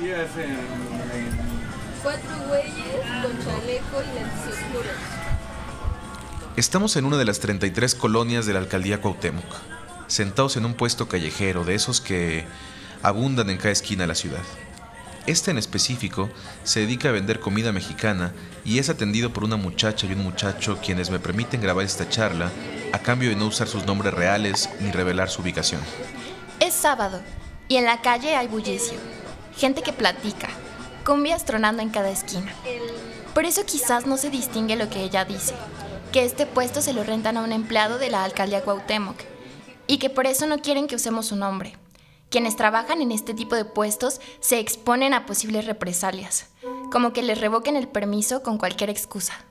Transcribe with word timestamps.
Sí, 0.00 0.10
hacen. 0.12 0.56
Cuatro 2.02 2.30
güeyes 2.48 3.00
con 3.22 3.44
chaleco 3.44 4.02
y 4.02 4.14
lentes 4.14 4.46
oscuros. 4.46 4.96
Estamos 6.56 6.96
en 6.96 7.04
una 7.04 7.18
de 7.18 7.26
las 7.26 7.40
33 7.40 7.94
colonias 7.96 8.46
de 8.46 8.54
la 8.54 8.60
alcaldía 8.60 9.02
Cuauhtémoc, 9.02 9.44
sentados 10.06 10.56
en 10.56 10.64
un 10.64 10.72
puesto 10.72 11.06
callejero 11.06 11.64
de 11.64 11.74
esos 11.74 12.00
que 12.00 12.46
abundan 13.02 13.50
en 13.50 13.58
cada 13.58 13.72
esquina 13.72 14.04
de 14.04 14.06
la 14.06 14.14
ciudad. 14.14 14.42
Este 15.26 15.50
en 15.50 15.58
específico 15.58 16.30
se 16.64 16.80
dedica 16.80 17.10
a 17.10 17.12
vender 17.12 17.38
comida 17.38 17.70
mexicana 17.70 18.32
y 18.64 18.78
es 18.78 18.88
atendido 18.88 19.34
por 19.34 19.44
una 19.44 19.56
muchacha 19.56 20.06
y 20.06 20.14
un 20.14 20.22
muchacho 20.22 20.78
quienes 20.82 21.10
me 21.10 21.18
permiten 21.18 21.60
grabar 21.60 21.84
esta 21.84 22.08
charla 22.08 22.50
a 22.94 23.00
cambio 23.00 23.28
de 23.28 23.36
no 23.36 23.48
usar 23.48 23.68
sus 23.68 23.84
nombres 23.84 24.14
reales 24.14 24.70
ni 24.80 24.92
revelar 24.92 25.28
su 25.28 25.42
ubicación. 25.42 25.82
Es 26.58 26.72
sábado 26.72 27.20
y 27.68 27.76
en 27.76 27.84
la 27.84 28.00
calle 28.00 28.34
hay 28.34 28.48
bullicio, 28.48 28.98
gente 29.60 29.82
que 29.82 29.92
platica, 29.92 30.48
cumbias 31.04 31.44
tronando 31.44 31.82
en 31.82 31.90
cada 31.90 32.08
esquina. 32.08 32.50
Por 33.34 33.44
eso 33.44 33.66
quizás 33.66 34.06
no 34.06 34.16
se 34.16 34.30
distingue 34.30 34.74
lo 34.74 34.88
que 34.88 35.02
ella 35.02 35.26
dice, 35.26 35.54
que 36.12 36.24
este 36.24 36.46
puesto 36.46 36.80
se 36.80 36.94
lo 36.94 37.04
rentan 37.04 37.36
a 37.36 37.42
un 37.42 37.52
empleado 37.52 37.98
de 37.98 38.08
la 38.08 38.24
alcaldía 38.24 38.64
Cuauhtémoc 38.64 39.16
y 39.86 39.98
que 39.98 40.08
por 40.08 40.26
eso 40.26 40.46
no 40.46 40.60
quieren 40.60 40.86
que 40.86 40.96
usemos 40.96 41.26
su 41.26 41.36
nombre. 41.36 41.76
Quienes 42.30 42.56
trabajan 42.56 43.02
en 43.02 43.12
este 43.12 43.34
tipo 43.34 43.54
de 43.54 43.66
puestos 43.66 44.22
se 44.40 44.60
exponen 44.60 45.12
a 45.12 45.26
posibles 45.26 45.66
represalias, 45.66 46.46
como 46.90 47.12
que 47.12 47.22
les 47.22 47.38
revoquen 47.38 47.76
el 47.76 47.86
permiso 47.86 48.42
con 48.42 48.56
cualquier 48.56 48.88
excusa. 48.88 49.44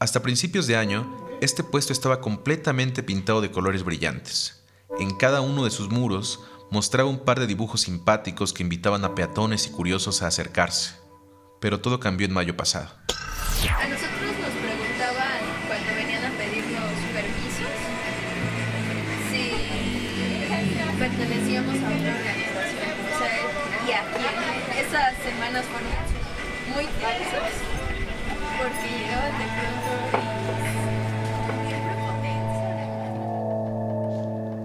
Hasta 0.00 0.20
principios 0.20 0.66
de 0.66 0.76
año, 0.76 1.28
este 1.40 1.64
puesto 1.64 1.94
estaba 1.94 2.20
completamente 2.20 3.02
pintado 3.02 3.40
de 3.40 3.50
colores 3.50 3.84
brillantes. 3.84 4.62
En 4.98 5.16
cada 5.16 5.40
uno 5.40 5.64
de 5.64 5.70
sus 5.70 5.88
muros 5.88 6.40
mostraba 6.70 7.08
un 7.08 7.18
par 7.24 7.38
de 7.40 7.46
dibujos 7.46 7.82
simpáticos 7.82 8.52
que 8.52 8.62
invitaban 8.62 9.04
a 9.04 9.14
peatones 9.14 9.66
y 9.66 9.70
curiosos 9.70 10.22
a 10.22 10.28
acercarse. 10.28 10.94
Pero 11.60 11.80
todo 11.80 12.00
cambió 12.00 12.26
en 12.26 12.34
mayo 12.34 12.56
pasado. 12.56 12.88
A 13.06 13.88
nosotros 13.88 14.32
nos 14.40 14.54
preguntaban 14.60 15.40
cuando 15.66 15.94
venían 15.94 16.24
a 16.24 16.30
pedirnos 16.36 16.92
permisos 17.14 17.72
si 19.30 20.98
pertenecíamos 20.98 21.74
a 21.74 21.86
una 21.86 22.10
organización. 22.16 22.94
O 23.06 23.18
sea, 23.18 23.34
y 23.86 23.92
a 23.92 24.02
quién. 24.12 24.86
Esas 24.86 25.16
semanas 25.22 25.64
fueron 25.66 25.90
muy 26.74 26.84
tensas 27.00 27.52
porque 28.58 28.88
llegaban 28.88 29.38
de 29.38 29.46
pronto 29.56 30.35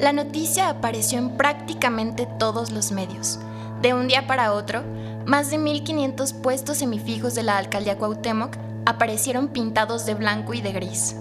La 0.02 0.14
noticia 0.14 0.68
apareció 0.68 1.20
en 1.20 1.38
prácticamente 1.38 2.28
todos 2.40 2.72
los 2.72 2.92
medios. 2.92 3.38
De 3.84 3.94
un 3.94 4.08
día 4.08 4.26
para 4.26 4.52
otro, 4.52 4.82
más 5.28 5.52
de 5.52 5.60
1.500 5.60 6.42
puestos 6.42 6.80
semifijos 6.80 7.36
de 7.36 7.44
la 7.44 7.60
alcaldía 7.60 8.00
Cuauhtémoc 8.00 8.58
aparecieron 8.88 9.50
pintados 9.50 10.08
de 10.08 10.16
blanco 10.16 10.56
y 10.56 10.62
de 10.62 10.72
gris. 10.72 11.16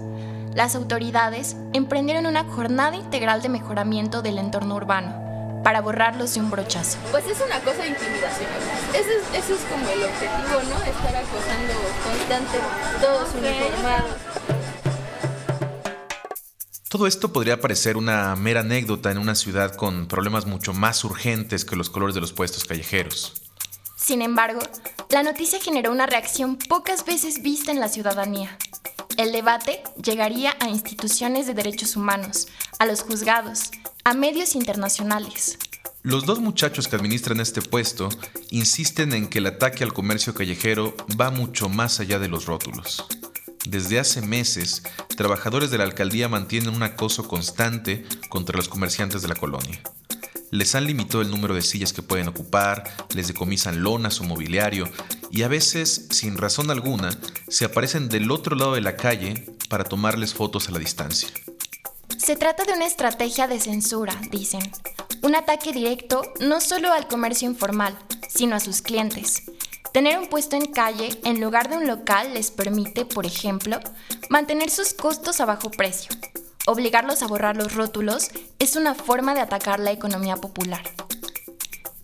Las 0.55 0.73
autoridades 0.73 1.55
emprendieron 1.73 2.25
una 2.25 2.43
jornada 2.43 2.95
integral 2.95 3.43
de 3.43 3.49
mejoramiento 3.49 4.23
del 4.23 4.39
entorno 4.39 4.73
urbano 4.73 5.61
para 5.63 5.81
borrarlos 5.81 6.33
de 6.33 6.39
un 6.39 6.49
brochazo. 6.49 6.97
Pues 7.11 7.27
es 7.27 7.39
una 7.39 7.59
cosa 7.59 7.83
de 7.83 7.89
intimidación. 7.89 8.49
Ese 8.95 9.15
es, 9.15 9.43
ese 9.43 9.53
es 9.53 9.61
como 9.69 9.87
el 9.89 10.05
objetivo, 10.05 10.59
¿no? 10.73 10.83
Estar 10.83 11.15
acosando 11.17 11.73
constante, 12.03 12.57
todos 12.99 13.29
uniformados. 13.35 14.30
Todo 16.91 17.07
esto 17.07 17.31
podría 17.31 17.61
parecer 17.61 17.95
una 17.95 18.35
mera 18.35 18.59
anécdota 18.59 19.11
en 19.11 19.17
una 19.17 19.33
ciudad 19.33 19.75
con 19.77 20.07
problemas 20.07 20.45
mucho 20.45 20.73
más 20.73 21.05
urgentes 21.05 21.63
que 21.63 21.77
los 21.77 21.89
colores 21.89 22.15
de 22.15 22.19
los 22.19 22.33
puestos 22.33 22.65
callejeros. 22.65 23.31
Sin 23.95 24.21
embargo, 24.21 24.59
la 25.09 25.23
noticia 25.23 25.61
generó 25.61 25.93
una 25.93 26.05
reacción 26.05 26.57
pocas 26.57 27.05
veces 27.05 27.43
vista 27.43 27.71
en 27.71 27.79
la 27.79 27.87
ciudadanía. 27.87 28.57
El 29.15 29.31
debate 29.31 29.81
llegaría 30.03 30.53
a 30.59 30.67
instituciones 30.67 31.47
de 31.47 31.53
derechos 31.53 31.95
humanos, 31.95 32.49
a 32.77 32.85
los 32.85 33.03
juzgados, 33.03 33.71
a 34.03 34.13
medios 34.13 34.53
internacionales. 34.53 35.59
Los 36.03 36.25
dos 36.25 36.41
muchachos 36.41 36.89
que 36.89 36.97
administran 36.97 37.39
este 37.39 37.61
puesto 37.61 38.09
insisten 38.49 39.13
en 39.13 39.29
que 39.29 39.39
el 39.39 39.47
ataque 39.47 39.85
al 39.85 39.93
comercio 39.93 40.33
callejero 40.33 40.93
va 41.17 41.31
mucho 41.31 41.69
más 41.69 42.01
allá 42.01 42.19
de 42.19 42.27
los 42.27 42.47
rótulos. 42.47 43.07
Desde 43.65 43.99
hace 43.99 44.21
meses, 44.21 44.81
trabajadores 45.15 45.69
de 45.69 45.77
la 45.77 45.83
alcaldía 45.83 46.27
mantienen 46.27 46.73
un 46.73 46.81
acoso 46.81 47.27
constante 47.27 48.03
contra 48.29 48.57
los 48.57 48.67
comerciantes 48.67 49.21
de 49.21 49.27
la 49.27 49.35
colonia. 49.35 49.79
Les 50.49 50.73
han 50.73 50.85
limitado 50.85 51.21
el 51.21 51.29
número 51.29 51.53
de 51.53 51.61
sillas 51.61 51.93
que 51.93 52.01
pueden 52.01 52.27
ocupar, 52.27 52.83
les 53.13 53.27
decomisan 53.27 53.83
lonas 53.83 54.19
o 54.19 54.23
mobiliario 54.23 54.89
y 55.29 55.43
a 55.43 55.47
veces, 55.47 56.07
sin 56.09 56.37
razón 56.37 56.71
alguna, 56.71 57.11
se 57.47 57.65
aparecen 57.65 58.09
del 58.09 58.31
otro 58.31 58.55
lado 58.55 58.73
de 58.73 58.81
la 58.81 58.95
calle 58.95 59.45
para 59.69 59.83
tomarles 59.83 60.33
fotos 60.33 60.67
a 60.67 60.71
la 60.71 60.79
distancia. 60.79 61.29
Se 62.17 62.35
trata 62.35 62.65
de 62.65 62.73
una 62.73 62.85
estrategia 62.85 63.47
de 63.47 63.59
censura, 63.59 64.19
dicen. 64.31 64.61
Un 65.21 65.35
ataque 65.35 65.71
directo 65.71 66.23
no 66.39 66.61
solo 66.61 66.91
al 66.91 67.07
comercio 67.07 67.47
informal, 67.47 67.97
sino 68.27 68.55
a 68.55 68.59
sus 68.59 68.81
clientes. 68.81 69.43
Tener 69.91 70.17
un 70.17 70.27
puesto 70.27 70.55
en 70.55 70.71
calle 70.71 71.09
en 71.25 71.41
lugar 71.41 71.69
de 71.69 71.75
un 71.75 71.85
local 71.85 72.33
les 72.33 72.49
permite, 72.49 73.03
por 73.03 73.25
ejemplo, 73.25 73.77
mantener 74.29 74.69
sus 74.69 74.93
costos 74.93 75.41
a 75.41 75.45
bajo 75.45 75.69
precio. 75.69 76.15
Obligarlos 76.65 77.21
a 77.21 77.27
borrar 77.27 77.57
los 77.57 77.75
rótulos 77.75 78.29
es 78.59 78.77
una 78.77 78.95
forma 78.95 79.33
de 79.33 79.41
atacar 79.41 79.81
la 79.81 79.91
economía 79.91 80.37
popular. 80.37 80.81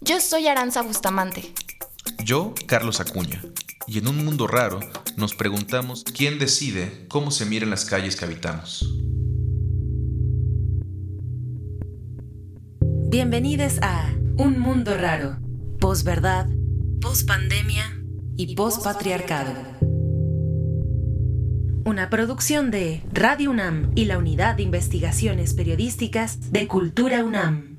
Yo 0.01 0.19
soy 0.19 0.47
Aranza 0.47 0.81
Bustamante. 0.81 1.53
Yo, 2.25 2.53
Carlos 2.65 2.99
Acuña. 2.99 3.41
Y 3.85 3.99
en 3.99 4.07
un 4.09 4.25
mundo 4.25 4.47
raro, 4.47 4.81
nos 5.15 5.33
preguntamos 5.33 6.03
quién 6.03 6.39
decide 6.39 7.05
cómo 7.07 7.31
se 7.31 7.45
miran 7.45 7.69
las 7.69 7.85
calles 7.85 8.17
que 8.17 8.25
habitamos. 8.25 8.85
Bienvenidos 12.81 13.79
a 13.81 14.11
Un 14.37 14.59
Mundo 14.59 14.97
Raro, 14.97 15.37
posverdad, 15.79 16.47
pospandemia 17.01 17.83
y 18.35 18.55
pospatriarcado. 18.55 19.51
Una 21.85 22.09
producción 22.09 22.71
de 22.71 23.03
Radio 23.13 23.51
UNAM 23.51 23.91
y 23.95 24.05
la 24.05 24.17
Unidad 24.17 24.55
de 24.55 24.63
Investigaciones 24.63 25.53
Periodísticas 25.53 26.51
de 26.51 26.67
Cultura 26.67 27.23
UNAM. 27.23 27.77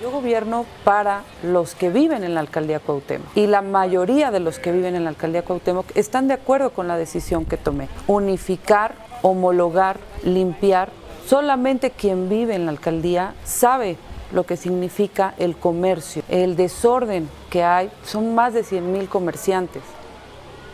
Yo 0.00 0.10
gobierno 0.10 0.66
para 0.84 1.22
los 1.42 1.74
que 1.74 1.90
viven 1.90 2.22
en 2.22 2.34
la 2.34 2.40
alcaldía 2.40 2.80
Cuauhtémoc 2.80 3.36
y 3.36 3.46
la 3.46 3.62
mayoría 3.62 4.30
de 4.30 4.40
los 4.40 4.58
que 4.58 4.70
viven 4.70 4.94
en 4.94 5.04
la 5.04 5.10
alcaldía 5.10 5.42
Cuauhtémoc 5.42 5.86
están 5.96 6.28
de 6.28 6.34
acuerdo 6.34 6.70
con 6.70 6.86
la 6.86 6.96
decisión 6.96 7.44
que 7.44 7.56
tomé. 7.56 7.88
Unificar, 8.06 8.94
homologar, 9.22 9.98
limpiar. 10.22 10.90
Solamente 11.28 11.90
quien 11.90 12.28
vive 12.28 12.54
en 12.54 12.66
la 12.66 12.70
alcaldía 12.70 13.34
sabe 13.44 13.96
lo 14.32 14.46
que 14.46 14.56
significa 14.56 15.34
el 15.38 15.56
comercio, 15.56 16.22
el 16.28 16.54
desorden 16.54 17.28
que 17.50 17.64
hay. 17.64 17.90
Son 18.04 18.36
más 18.36 18.54
de 18.54 18.62
100 18.62 18.92
mil 18.92 19.08
comerciantes. 19.08 19.82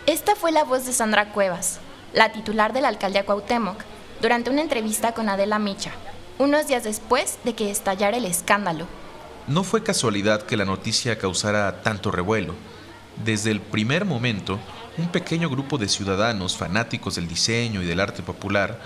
Esta 0.07 0.35
fue 0.35 0.53
la 0.53 0.65
voz 0.65 0.85
de 0.85 0.93
Sandra 0.93 1.33
Cuevas, 1.33 1.81
la 2.13 2.33
titular 2.33 2.75
de 2.75 2.83
la 2.83 2.89
alcaldía 2.89 3.25
Cuauhtémoc, 3.25 3.77
durante 4.21 4.51
una 4.51 4.61
entrevista 4.61 5.15
con 5.15 5.31
Adela 5.31 5.59
Micha, 5.59 5.93
unos 6.39 6.67
días 6.67 6.85
después 6.85 7.39
de 7.45 7.55
que 7.55 7.71
estallara 7.71 8.19
el 8.19 8.27
escándalo. 8.27 8.87
No 9.47 9.65
fue 9.65 9.83
casualidad 9.83 10.43
que 10.43 10.59
la 10.59 10.67
noticia 10.67 11.19
causara 11.19 11.83
tanto 11.83 12.11
revuelo. 12.11 12.55
Desde 13.25 13.51
el 13.51 13.61
primer 13.61 14.05
momento, 14.05 14.59
un 14.99 15.09
pequeño 15.09 15.49
grupo 15.49 15.79
de 15.79 15.89
ciudadanos 15.89 16.57
fanáticos 16.59 17.15
del 17.15 17.27
diseño 17.27 17.83
y 17.83 17.87
del 17.87 18.01
arte 18.01 18.23
popular 18.23 18.79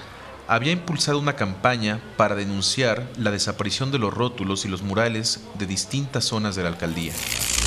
había 0.49 0.73
impulsado 0.73 1.19
una 1.19 1.35
campaña 1.35 2.01
para 2.17 2.35
denunciar 2.35 3.05
la 3.17 3.31
desaparición 3.31 3.91
de 3.91 3.99
los 3.99 4.13
rótulos 4.13 4.65
y 4.65 4.69
los 4.69 4.83
murales 4.83 5.41
de 5.59 5.67
distintas 5.67 6.25
zonas 6.25 6.57
de 6.57 6.63
la 6.63 6.69
alcaldía. 6.69 7.13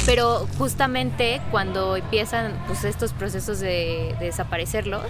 Pero 0.06 0.48
justamente 0.57 1.42
cuando 1.51 1.95
empiezan 1.95 2.54
pues, 2.68 2.83
estos 2.83 3.13
procesos 3.13 3.59
de, 3.59 4.15
de 4.19 4.25
desaparecerlos, 4.25 5.06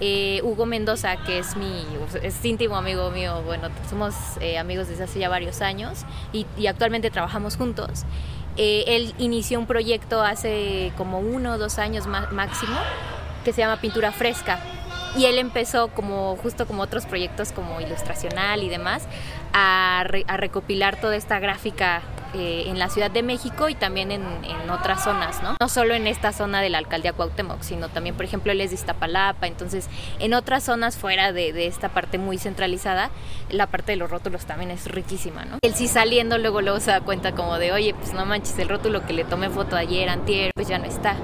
eh, 0.00 0.40
Hugo 0.44 0.64
Mendoza, 0.64 1.16
que 1.24 1.40
es 1.40 1.56
mi 1.56 1.84
es 2.22 2.44
íntimo 2.44 2.76
amigo 2.76 3.10
mío, 3.10 3.42
bueno, 3.44 3.68
somos 3.90 4.14
eh, 4.40 4.56
amigos 4.56 4.86
desde 4.88 5.04
hace 5.04 5.18
ya 5.18 5.28
varios 5.28 5.60
años 5.60 6.04
y, 6.32 6.46
y 6.56 6.68
actualmente 6.68 7.10
trabajamos 7.10 7.56
juntos. 7.56 8.04
Eh, 8.56 8.84
él 8.88 9.14
inició 9.18 9.58
un 9.58 9.66
proyecto 9.66 10.22
hace 10.22 10.92
como 10.96 11.20
uno 11.20 11.54
o 11.54 11.58
dos 11.58 11.78
años 11.78 12.06
máximo 12.06 12.76
que 13.44 13.52
se 13.52 13.60
llama 13.60 13.80
Pintura 13.80 14.12
Fresca. 14.12 14.60
Y 15.16 15.24
él 15.26 15.38
empezó 15.38 15.88
como 15.88 16.36
justo 16.36 16.66
como 16.66 16.82
otros 16.82 17.06
proyectos 17.06 17.52
como 17.52 17.80
ilustracional 17.80 18.62
y 18.62 18.68
demás 18.68 19.06
a, 19.52 20.04
re, 20.06 20.24
a 20.28 20.36
recopilar 20.36 21.00
toda 21.00 21.16
esta 21.16 21.38
gráfica 21.38 22.02
eh, 22.34 22.64
en 22.66 22.78
la 22.78 22.90
Ciudad 22.90 23.10
de 23.10 23.22
México 23.22 23.70
y 23.70 23.74
también 23.74 24.12
en, 24.12 24.22
otras 24.70 25.02
zonas, 25.02 25.42
¿no? 25.42 25.56
No 25.58 25.68
solo 25.70 25.94
en 25.94 26.06
esta 26.06 26.30
zona 26.30 26.60
de 26.60 26.68
la 26.68 26.76
alcaldía 26.76 27.14
Cuauhtémoc, 27.14 27.62
sino 27.62 27.88
también, 27.88 28.14
por 28.14 28.26
ejemplo, 28.26 28.52
él 28.52 28.60
es 28.60 28.68
de 28.68 28.74
Iztapalapa, 28.74 29.46
entonces 29.46 29.88
en 30.18 30.34
otras 30.34 30.62
zonas 30.62 30.98
fuera 30.98 31.32
de, 31.32 31.66
esta 31.66 31.88
parte 31.88 32.18
muy 32.18 32.36
centralizada, 32.36 33.10
la 33.48 33.66
parte 33.66 33.92
de 33.92 33.96
los 33.96 34.10
rótulos 34.10 34.44
también 34.44 34.70
es 34.70 34.84
riquísima, 34.84 35.46
¿no? 35.46 35.56
Él 35.62 35.74
sí 35.74 35.88
saliendo 35.88 36.36
luego 36.36 36.60
luego 36.60 36.80
se 36.80 36.90
da 36.90 37.00
cuenta 37.00 37.32
como 37.32 37.58
de, 37.58 37.72
oye, 37.72 37.94
pues 37.94 38.12
no 38.12 38.26
manches, 38.26 38.58
el 38.58 38.68
rótulo 38.68 39.06
que 39.06 39.14
le 39.14 39.24
tomé 39.24 39.48
foto 39.48 39.74
ayer, 39.76 40.10
antier, 40.10 40.50
pues 40.54 40.68
ya 40.68 40.78
no 40.78 40.84
está, 40.84 41.16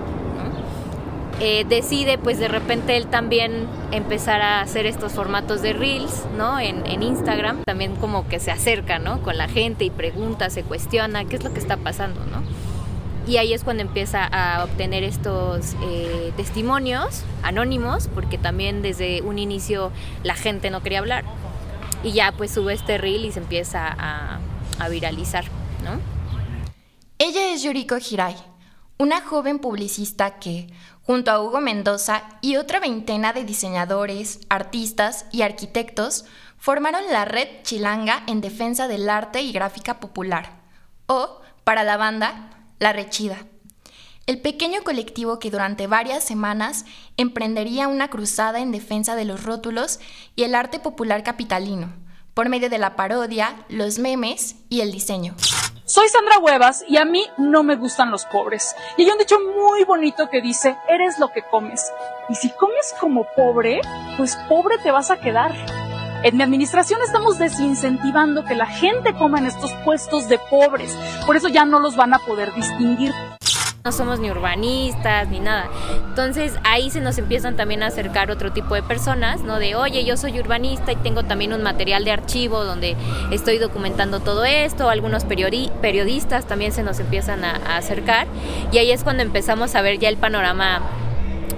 eh, 1.40 1.64
decide 1.68 2.16
pues 2.16 2.38
de 2.38 2.46
repente 2.46 2.96
él 2.96 3.08
también 3.08 3.66
empezar 3.90 4.40
a 4.40 4.60
hacer 4.60 4.86
estos 4.86 5.12
formatos 5.12 5.62
de 5.62 5.72
reels, 5.72 6.24
¿no? 6.36 6.60
En, 6.60 6.84
Instagram, 7.02 7.64
también 7.64 7.96
como 7.96 8.28
que 8.28 8.38
se 8.38 8.52
acerca, 8.52 8.98
¿no? 8.98 9.20
Con 9.22 9.36
la 9.36 9.48
gente 9.48 9.84
y 9.84 9.90
pregunta, 9.90 10.48
se 10.48 10.62
cuestiona 10.62 11.24
qué 11.24 11.36
es 11.36 11.44
lo 11.44 11.52
que 11.52 11.58
está 11.58 11.76
pasando, 11.76 12.20
¿no? 12.26 12.42
Y 13.26 13.38
ahí 13.38 13.52
es 13.52 13.64
cuando 13.64 13.82
empieza 13.82 14.24
a 14.24 14.64
obtener 14.64 15.02
estos 15.02 15.74
eh, 15.82 16.32
testimonios 16.36 17.22
anónimos, 17.42 18.08
porque 18.14 18.38
también 18.38 18.82
desde 18.82 19.22
un 19.22 19.38
inicio 19.38 19.90
la 20.22 20.34
gente 20.34 20.70
no 20.70 20.82
quería 20.82 21.00
hablar. 21.00 21.24
Y 22.04 22.12
ya 22.12 22.32
pues 22.32 22.52
sube 22.52 22.74
este 22.74 22.98
reel 22.98 23.24
y 23.24 23.32
se 23.32 23.40
empieza 23.40 23.88
a, 23.98 24.38
viralizar, 24.90 25.44
¿no? 25.82 25.98
Ella 27.18 27.54
es 27.54 27.62
Yuriko 27.62 27.96
Hirai, 27.96 28.36
una 28.98 29.22
joven 29.22 29.58
publicista 29.58 30.38
que, 30.38 30.68
junto 31.06 31.30
a 31.30 31.40
Hugo 31.40 31.60
Mendoza 31.60 32.24
y 32.40 32.56
otra 32.56 32.80
veintena 32.80 33.32
de 33.32 33.44
diseñadores, 33.44 34.40
artistas 34.48 35.26
y 35.32 35.42
arquitectos, 35.42 36.24
formaron 36.58 37.02
la 37.10 37.24
Red 37.24 37.62
Chilanga 37.62 38.22
en 38.26 38.40
defensa 38.40 38.88
del 38.88 39.08
arte 39.10 39.42
y 39.42 39.52
gráfica 39.52 40.00
popular, 40.00 40.62
o, 41.06 41.40
para 41.62 41.84
la 41.84 41.96
banda, 41.96 42.50
La 42.78 42.92
Rechida. 42.92 43.36
El 44.26 44.40
pequeño 44.40 44.82
colectivo 44.82 45.38
que 45.38 45.50
durante 45.50 45.86
varias 45.86 46.24
semanas 46.24 46.86
emprendería 47.18 47.88
una 47.88 48.08
cruzada 48.08 48.60
en 48.60 48.72
defensa 48.72 49.16
de 49.16 49.26
los 49.26 49.42
rótulos 49.42 50.00
y 50.34 50.44
el 50.44 50.54
arte 50.54 50.78
popular 50.78 51.22
capitalino, 51.22 51.92
por 52.32 52.48
medio 52.48 52.70
de 52.70 52.78
la 52.78 52.96
parodia, 52.96 53.54
los 53.68 53.98
memes 53.98 54.56
y 54.70 54.80
el 54.80 54.92
diseño. 54.92 55.36
Soy 55.86 56.08
Sandra 56.08 56.38
Huevas 56.38 56.82
y 56.88 56.96
a 56.96 57.04
mí 57.04 57.26
no 57.36 57.62
me 57.62 57.76
gustan 57.76 58.10
los 58.10 58.24
pobres. 58.24 58.74
Y 58.96 59.02
hay 59.02 59.10
un 59.10 59.18
dicho 59.18 59.36
muy 59.38 59.84
bonito 59.84 60.30
que 60.30 60.40
dice, 60.40 60.78
eres 60.88 61.18
lo 61.18 61.28
que 61.28 61.42
comes. 61.42 61.92
Y 62.30 62.36
si 62.36 62.48
comes 62.52 62.94
como 62.98 63.26
pobre, 63.36 63.82
pues 64.16 64.34
pobre 64.48 64.78
te 64.78 64.90
vas 64.90 65.10
a 65.10 65.18
quedar. 65.18 65.52
En 66.22 66.38
mi 66.38 66.42
administración 66.42 67.02
estamos 67.02 67.38
desincentivando 67.38 68.46
que 68.46 68.54
la 68.54 68.64
gente 68.64 69.12
coma 69.12 69.40
en 69.40 69.44
estos 69.44 69.74
puestos 69.84 70.26
de 70.26 70.38
pobres. 70.38 70.96
Por 71.26 71.36
eso 71.36 71.48
ya 71.48 71.66
no 71.66 71.80
los 71.80 71.96
van 71.96 72.14
a 72.14 72.18
poder 72.18 72.54
distinguir 72.54 73.12
no 73.86 73.92
somos 73.92 74.18
ni 74.18 74.30
urbanistas 74.30 75.28
ni 75.28 75.40
nada. 75.40 75.68
Entonces 76.08 76.54
ahí 76.64 76.88
se 76.88 77.02
nos 77.02 77.18
empiezan 77.18 77.54
también 77.54 77.82
a 77.82 77.88
acercar 77.88 78.30
otro 78.30 78.50
tipo 78.50 78.74
de 78.74 78.82
personas, 78.82 79.42
¿no? 79.42 79.58
De, 79.58 79.74
oye, 79.74 80.06
yo 80.06 80.16
soy 80.16 80.40
urbanista 80.40 80.90
y 80.92 80.96
tengo 80.96 81.24
también 81.24 81.52
un 81.52 81.62
material 81.62 82.02
de 82.02 82.10
archivo 82.10 82.64
donde 82.64 82.96
estoy 83.30 83.58
documentando 83.58 84.20
todo 84.20 84.46
esto, 84.46 84.88
algunos 84.88 85.24
periodistas 85.26 86.46
también 86.46 86.72
se 86.72 86.82
nos 86.82 86.98
empiezan 86.98 87.44
a, 87.44 87.76
acercar 87.76 88.26
y 88.72 88.78
ahí 88.78 88.90
es 88.90 89.04
cuando 89.04 89.22
empezamos 89.22 89.74
a 89.74 89.82
ver 89.82 89.98
ya 89.98 90.08
el 90.08 90.16
panorama 90.16 90.80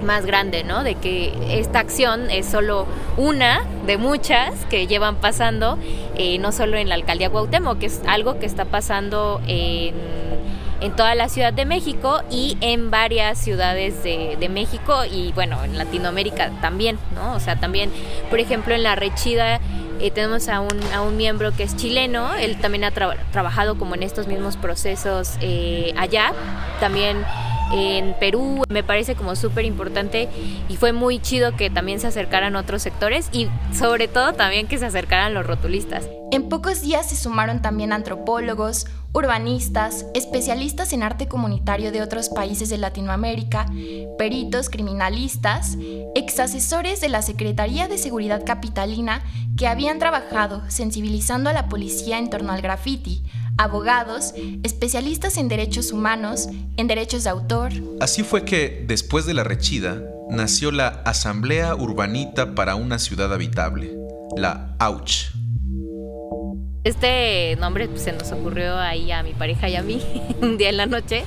más 0.03 0.25
grande, 0.25 0.65
¿no? 0.65 0.83
De 0.83 0.95
que 0.95 1.33
esta 1.57 1.79
acción 1.79 2.29
es 2.29 2.45
solo 2.45 2.87
una 3.15 3.61
de 3.85 3.97
muchas 3.97 4.65
que 4.65 4.85
llevan 4.85 5.15
pasando, 5.15 5.79
eh, 6.15 6.39
no 6.39 6.51
solo 6.51 6.75
en 6.75 6.89
la 6.89 6.95
alcaldía 6.95 7.29
Cuauhtémoc, 7.29 7.79
que 7.79 7.85
es 7.85 8.01
algo 8.05 8.37
que 8.37 8.45
está 8.45 8.65
pasando 8.65 9.39
en 9.47 10.26
en 10.81 10.95
toda 10.95 11.15
la 11.15 11.29
Ciudad 11.29 11.53
de 11.53 11.65
México 11.65 12.21
y 12.29 12.57
en 12.61 12.91
varias 12.91 13.37
ciudades 13.37 14.03
de, 14.03 14.47
México 14.49 15.03
y 15.05 15.31
bueno, 15.33 15.63
en 15.63 15.77
Latinoamérica 15.77 16.51
también, 16.61 16.97
¿no? 17.13 17.33
O 17.33 17.39
sea, 17.39 17.57
también, 17.57 17.91
por 18.29 18.39
ejemplo, 18.39 18.73
en 18.73 18.83
la 18.83 18.95
Rechida 18.95 19.59
eh, 19.99 20.11
tenemos 20.11 20.47
a 20.47 20.61
un, 20.61 20.79
a 20.93 21.01
un 21.01 21.17
miembro 21.17 21.51
que 21.55 21.63
es 21.63 21.75
chileno, 21.75 22.33
él 22.35 22.57
también 22.59 22.83
ha 22.85 22.91
trabajado 22.91 23.77
como 23.77 23.95
en 23.95 24.03
estos 24.03 24.27
mismos 24.27 24.55
procesos 24.55 25.37
eh, 25.41 25.93
allá, 25.97 26.33
también 26.79 27.25
en 27.71 28.15
Perú, 28.19 28.63
me 28.69 28.83
parece 28.83 29.15
como 29.15 29.35
súper 29.35 29.65
importante 29.65 30.29
y 30.69 30.77
fue 30.77 30.93
muy 30.93 31.19
chido 31.19 31.55
que 31.55 31.69
también 31.69 31.99
se 31.99 32.07
acercaran 32.07 32.55
otros 32.55 32.81
sectores 32.81 33.29
y 33.31 33.47
sobre 33.73 34.07
todo 34.07 34.33
también 34.33 34.67
que 34.67 34.77
se 34.77 34.85
acercaran 34.85 35.33
los 35.33 35.45
rotulistas. 35.45 36.07
En 36.31 36.49
pocos 36.49 36.81
días 36.81 37.09
se 37.09 37.15
sumaron 37.15 37.61
también 37.61 37.93
antropólogos, 37.93 38.85
urbanistas, 39.13 40.05
especialistas 40.13 40.91
en 40.93 41.01
arte 41.01 41.27
comunitario 41.27 41.91
de 41.91 42.01
otros 42.01 42.29
países 42.29 42.69
de 42.69 42.77
Latinoamérica, 42.77 43.65
peritos 44.17 44.69
criminalistas, 44.69 45.77
exasesores 46.15 46.99
de 47.01 47.09
la 47.09 47.21
Secretaría 47.21 47.87
de 47.87 47.97
Seguridad 47.97 48.45
Capitalina 48.45 49.21
que 49.57 49.67
habían 49.67 49.99
trabajado 49.99 50.61
sensibilizando 50.69 51.49
a 51.49 51.53
la 51.53 51.69
policía 51.69 52.19
en 52.19 52.29
torno 52.29 52.51
al 52.51 52.61
graffiti, 52.61 53.23
abogados, 53.57 54.33
especialistas 54.63 55.37
en 55.37 55.47
derechos 55.47 55.91
humanos, 55.91 56.49
en 56.77 56.87
derechos 56.87 57.23
de 57.23 57.29
autor. 57.29 57.71
Así 57.99 58.23
fue 58.23 58.45
que, 58.45 58.85
después 58.87 59.25
de 59.25 59.33
la 59.33 59.43
rechida, 59.43 60.01
nació 60.29 60.71
la 60.71 60.87
Asamblea 61.05 61.75
Urbanita 61.75 62.55
para 62.55 62.75
una 62.75 62.99
Ciudad 62.99 63.33
Habitable, 63.33 63.97
la 64.35 64.75
AUCH. 64.79 65.31
Este 66.83 67.55
nombre 67.59 67.87
pues, 67.87 68.03
se 68.03 68.13
nos 68.13 68.31
ocurrió 68.31 68.77
ahí 68.77 69.11
a 69.11 69.23
mi 69.23 69.33
pareja 69.33 69.69
y 69.69 69.75
a 69.75 69.81
mí 69.81 70.01
un 70.41 70.57
día 70.57 70.69
en 70.69 70.77
la 70.77 70.85
noche 70.85 71.25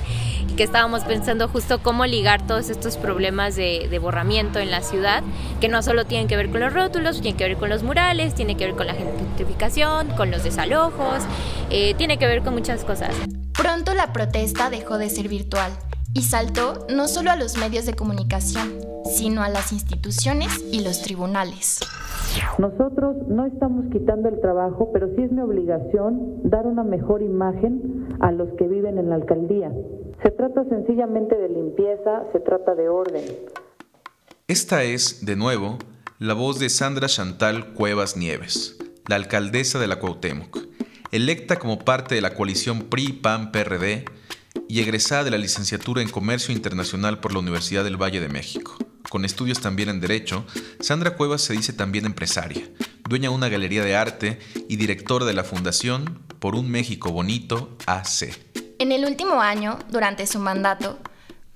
que 0.55 0.63
estábamos 0.63 1.03
pensando 1.03 1.47
justo 1.47 1.81
cómo 1.81 2.05
ligar 2.05 2.45
todos 2.45 2.69
estos 2.69 2.97
problemas 2.97 3.55
de, 3.55 3.99
borramiento 4.01 4.59
en 4.59 4.71
la 4.71 4.81
ciudad, 4.81 5.23
que 5.59 5.69
no 5.69 5.81
solo 5.81 6.05
tienen 6.05 6.27
que 6.27 6.35
ver 6.35 6.49
con 6.49 6.59
los 6.59 6.73
rótulos, 6.73 7.21
tienen 7.21 7.37
que 7.37 7.45
ver 7.45 7.57
con 7.57 7.69
los 7.69 7.83
murales, 7.83 8.35
tiene 8.35 8.57
que 8.57 8.65
ver 8.65 8.75
con 8.75 8.87
la 8.87 8.93
gentrificación, 8.93 10.09
con 10.09 10.31
los 10.31 10.43
desalojos, 10.43 11.23
eh, 11.69 11.93
tiene 11.95 12.17
que 12.17 12.27
ver 12.27 12.41
con 12.41 12.53
muchas 12.53 12.83
cosas. 12.83 13.15
Pronto 13.53 13.93
la 13.93 14.11
protesta 14.11 14.69
dejó 14.69 14.97
de 14.97 15.09
ser 15.09 15.27
virtual 15.27 15.71
y 16.13 16.23
saltó 16.23 16.85
no 16.89 17.07
solo 17.07 17.31
a 17.31 17.35
los 17.35 17.57
medios 17.57 17.85
de 17.85 17.93
comunicación, 17.93 18.79
sino 19.15 19.43
a 19.43 19.49
las 19.49 19.71
instituciones 19.71 20.61
y 20.71 20.81
los 20.81 21.01
tribunales. 21.01 21.79
Nosotros 22.57 23.15
no 23.27 23.45
estamos 23.45 23.85
quitando 23.91 24.29
el 24.29 24.39
trabajo, 24.39 24.91
pero 24.93 25.07
sí 25.15 25.23
es 25.23 25.31
mi 25.31 25.41
obligación 25.41 26.41
dar 26.43 26.67
una 26.67 26.83
mejor 26.83 27.21
imagen 27.21 28.15
a 28.19 28.31
los 28.31 28.49
que 28.57 28.67
viven 28.67 28.97
en 28.97 29.09
la 29.09 29.15
alcaldía. 29.15 29.71
Se 30.23 30.31
trata 30.31 30.63
sencillamente 30.65 31.35
de 31.35 31.49
limpieza, 31.49 32.23
se 32.31 32.39
trata 32.39 32.75
de 32.75 32.89
orden. 32.89 33.23
Esta 34.47 34.83
es, 34.83 35.25
de 35.25 35.35
nuevo, 35.35 35.77
la 36.19 36.33
voz 36.33 36.59
de 36.59 36.69
Sandra 36.69 37.07
Chantal 37.07 37.73
Cuevas 37.73 38.15
Nieves, 38.15 38.77
la 39.07 39.15
alcaldesa 39.15 39.79
de 39.79 39.87
la 39.87 39.97
Cuauhtémoc, 39.97 40.59
electa 41.11 41.57
como 41.57 41.79
parte 41.79 42.15
de 42.15 42.21
la 42.21 42.35
coalición 42.35 42.83
PRI-PAN-PRD 42.83 44.05
y 44.67 44.81
egresada 44.81 45.23
de 45.23 45.31
la 45.31 45.37
licenciatura 45.37 46.01
en 46.01 46.09
Comercio 46.09 46.53
Internacional 46.53 47.19
por 47.19 47.33
la 47.33 47.39
Universidad 47.39 47.83
del 47.83 48.01
Valle 48.01 48.19
de 48.19 48.29
México. 48.29 48.77
Con 49.09 49.25
estudios 49.25 49.59
también 49.59 49.89
en 49.89 49.99
Derecho, 49.99 50.45
Sandra 50.79 51.15
Cuevas 51.15 51.41
se 51.41 51.53
dice 51.53 51.73
también 51.73 52.05
empresaria, 52.05 52.69
dueña 53.07 53.29
de 53.29 53.35
una 53.35 53.49
galería 53.49 53.83
de 53.83 53.95
arte 53.95 54.39
y 54.69 54.77
directora 54.77 55.25
de 55.25 55.33
la 55.33 55.43
Fundación 55.43 56.23
Por 56.39 56.55
un 56.55 56.69
México 56.69 57.11
Bonito 57.11 57.77
AC. 57.85 58.33
En 58.79 58.91
el 58.91 59.05
último 59.05 59.41
año, 59.41 59.79
durante 59.89 60.25
su 60.27 60.39
mandato, 60.39 60.99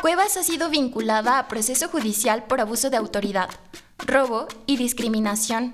Cuevas 0.01 0.37
ha 0.37 0.43
sido 0.43 0.69
vinculada 0.69 1.39
a 1.39 1.47
proceso 1.47 1.87
judicial 1.87 2.43
por 2.45 2.61
abuso 2.61 2.89
de 2.89 2.97
autoridad, 2.97 3.49
robo 3.97 4.47
y 4.65 4.77
discriminación, 4.77 5.73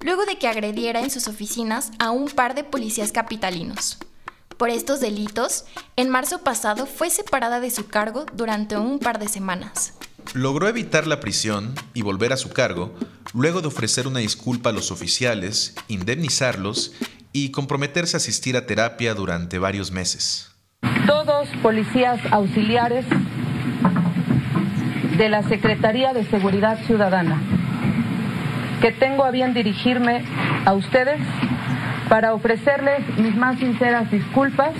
luego 0.00 0.24
de 0.26 0.38
que 0.38 0.48
agrediera 0.48 1.00
en 1.00 1.10
sus 1.10 1.26
oficinas 1.26 1.90
a 1.98 2.10
un 2.10 2.28
par 2.28 2.54
de 2.54 2.64
policías 2.64 3.12
capitalinos. 3.12 3.98
Por 4.56 4.70
estos 4.70 5.00
delitos, 5.00 5.64
en 5.96 6.08
marzo 6.08 6.42
pasado 6.42 6.86
fue 6.86 7.10
separada 7.10 7.58
de 7.58 7.70
su 7.70 7.88
cargo 7.88 8.26
durante 8.34 8.76
un 8.76 8.98
par 8.98 9.18
de 9.18 9.28
semanas. 9.28 9.94
Logró 10.34 10.68
evitar 10.68 11.06
la 11.06 11.20
prisión 11.20 11.74
y 11.94 12.02
volver 12.02 12.32
a 12.32 12.36
su 12.36 12.50
cargo 12.50 12.94
luego 13.34 13.60
de 13.60 13.68
ofrecer 13.68 14.06
una 14.06 14.20
disculpa 14.20 14.70
a 14.70 14.72
los 14.72 14.90
oficiales, 14.90 15.74
indemnizarlos 15.88 16.92
y 17.32 17.50
comprometerse 17.50 18.16
a 18.16 18.18
asistir 18.18 18.56
a 18.56 18.66
terapia 18.66 19.14
durante 19.14 19.58
varios 19.58 19.90
meses. 19.90 20.50
Todos 21.06 21.48
policías 21.62 22.20
auxiliares 22.30 23.04
de 25.16 25.28
la 25.28 25.42
Secretaría 25.44 26.12
de 26.12 26.24
Seguridad 26.26 26.78
Ciudadana, 26.86 27.40
que 28.80 28.92
tengo 28.92 29.24
a 29.24 29.30
bien 29.30 29.54
dirigirme 29.54 30.24
a 30.64 30.72
ustedes 30.72 31.20
para 32.08 32.34
ofrecerles 32.34 33.00
mis 33.18 33.34
más 33.36 33.58
sinceras 33.58 34.10
disculpas, 34.10 34.72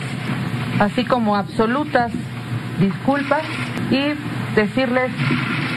así 0.81 1.05
como 1.05 1.37
absolutas 1.37 2.13
disculpas 2.81 3.43
y 3.91 4.15
decirles 4.54 5.11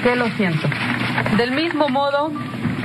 que 0.03 0.15
lo 0.15 0.27
siento. 0.29 0.67
Del 1.37 1.51
mismo 1.51 1.89
modo, 1.89 2.31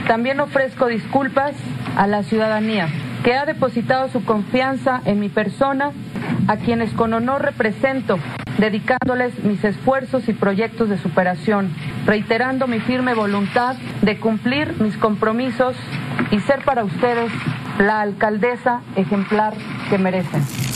también 0.06 0.40
ofrezco 0.40 0.87
disculpas 0.87 1.52
a 1.97 2.06
la 2.06 2.23
ciudadanía 2.23 2.88
que 3.23 3.35
ha 3.35 3.44
depositado 3.44 4.09
su 4.09 4.25
confianza 4.25 5.02
en 5.04 5.20
mi 5.20 5.28
persona, 5.28 5.92
a 6.49 6.56
quienes 6.56 6.92
con 6.92 7.12
honor 7.12 7.42
represento, 7.42 8.18
dedicándoles 8.59 9.44
mis 9.44 9.62
esfuerzos 9.62 10.28
y 10.28 10.32
proyectos 10.32 10.88
de 10.88 10.99
superación, 10.99 11.70
reiterando 12.06 12.66
mi 12.66 12.80
firme 12.80 13.14
voluntad 13.14 13.76
de 14.02 14.18
cumplir 14.18 14.80
mis 14.80 14.97
compromisos 14.97 15.76
y 16.30 16.40
ser 16.40 16.64
para 16.64 16.85
ustedes 16.85 17.30
la 17.78 18.00
alcaldesa 18.00 18.80
ejemplar 18.97 19.54
que 19.88 19.99
merecen. 19.99 20.70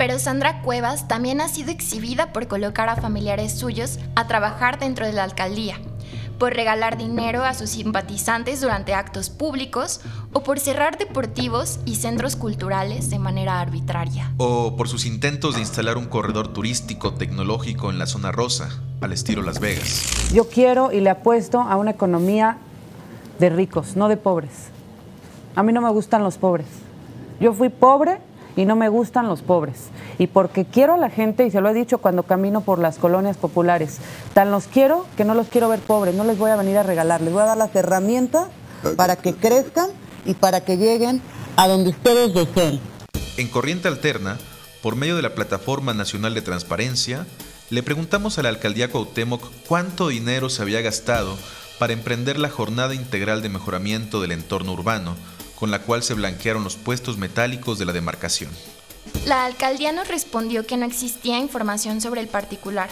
Pero 0.00 0.18
Sandra 0.18 0.62
Cuevas 0.62 1.08
también 1.08 1.42
ha 1.42 1.48
sido 1.48 1.70
exhibida 1.70 2.32
por 2.32 2.48
colocar 2.48 2.88
a 2.88 2.96
familiares 2.96 3.52
suyos 3.52 3.98
a 4.14 4.26
trabajar 4.26 4.78
dentro 4.78 5.04
de 5.04 5.12
la 5.12 5.24
alcaldía, 5.24 5.78
por 6.38 6.54
regalar 6.54 6.96
dinero 6.96 7.44
a 7.44 7.52
sus 7.52 7.68
simpatizantes 7.68 8.62
durante 8.62 8.94
actos 8.94 9.28
públicos 9.28 10.00
o 10.32 10.42
por 10.42 10.58
cerrar 10.58 10.96
deportivos 10.96 11.80
y 11.84 11.96
centros 11.96 12.34
culturales 12.34 13.10
de 13.10 13.18
manera 13.18 13.60
arbitraria. 13.60 14.32
O 14.38 14.74
por 14.74 14.88
sus 14.88 15.04
intentos 15.04 15.56
de 15.56 15.60
instalar 15.60 15.98
un 15.98 16.06
corredor 16.06 16.48
turístico 16.48 17.12
tecnológico 17.12 17.90
en 17.90 17.98
la 17.98 18.06
zona 18.06 18.32
rosa, 18.32 18.70
al 19.02 19.12
estilo 19.12 19.42
Las 19.42 19.60
Vegas. 19.60 20.30
Yo 20.32 20.48
quiero 20.48 20.92
y 20.92 21.00
le 21.00 21.10
apuesto 21.10 21.60
a 21.60 21.76
una 21.76 21.90
economía 21.90 22.56
de 23.38 23.50
ricos, 23.50 23.96
no 23.96 24.08
de 24.08 24.16
pobres. 24.16 24.70
A 25.56 25.62
mí 25.62 25.74
no 25.74 25.82
me 25.82 25.90
gustan 25.90 26.22
los 26.22 26.38
pobres. 26.38 26.68
Yo 27.38 27.52
fui 27.52 27.68
pobre 27.68 28.29
y 28.56 28.64
no 28.64 28.76
me 28.76 28.88
gustan 28.88 29.28
los 29.28 29.42
pobres. 29.42 29.88
Y 30.18 30.26
porque 30.26 30.64
quiero 30.64 30.94
a 30.94 30.98
la 30.98 31.10
gente, 31.10 31.46
y 31.46 31.50
se 31.50 31.60
lo 31.60 31.68
he 31.68 31.74
dicho 31.74 31.98
cuando 31.98 32.22
camino 32.22 32.60
por 32.60 32.78
las 32.78 32.98
colonias 32.98 33.36
populares, 33.36 33.98
tan 34.34 34.50
los 34.50 34.66
quiero 34.66 35.06
que 35.16 35.24
no 35.24 35.34
los 35.34 35.48
quiero 35.48 35.68
ver 35.68 35.80
pobres, 35.80 36.14
no 36.14 36.24
les 36.24 36.38
voy 36.38 36.50
a 36.50 36.56
venir 36.56 36.76
a 36.78 36.82
regalar, 36.82 37.20
les 37.20 37.32
voy 37.32 37.42
a 37.42 37.46
dar 37.46 37.56
las 37.56 37.74
herramientas 37.74 38.48
para 38.96 39.16
que 39.16 39.34
crezcan 39.34 39.90
y 40.24 40.34
para 40.34 40.62
que 40.62 40.76
lleguen 40.76 41.20
a 41.56 41.68
donde 41.68 41.90
ustedes 41.90 42.34
deseen. 42.34 42.80
En 43.36 43.48
Corriente 43.48 43.88
Alterna, 43.88 44.38
por 44.82 44.96
medio 44.96 45.16
de 45.16 45.22
la 45.22 45.34
Plataforma 45.34 45.94
Nacional 45.94 46.34
de 46.34 46.42
Transparencia, 46.42 47.26
le 47.70 47.82
preguntamos 47.82 48.38
a 48.38 48.42
la 48.42 48.48
alcaldía 48.48 48.90
Cuauhtémoc 48.90 49.42
cuánto 49.68 50.08
dinero 50.08 50.50
se 50.50 50.62
había 50.62 50.80
gastado 50.80 51.38
para 51.78 51.92
emprender 51.92 52.38
la 52.38 52.50
jornada 52.50 52.94
integral 52.94 53.42
de 53.42 53.48
mejoramiento 53.48 54.20
del 54.20 54.32
entorno 54.32 54.72
urbano, 54.72 55.16
con 55.60 55.70
la 55.70 55.82
cual 55.82 56.02
se 56.02 56.14
blanquearon 56.14 56.64
los 56.64 56.76
puestos 56.76 57.18
metálicos 57.18 57.78
de 57.78 57.84
la 57.84 57.92
demarcación. 57.92 58.50
La 59.26 59.44
alcaldía 59.44 59.92
nos 59.92 60.08
respondió 60.08 60.66
que 60.66 60.78
no 60.78 60.86
existía 60.86 61.38
información 61.38 62.00
sobre 62.00 62.22
el 62.22 62.28
particular, 62.28 62.88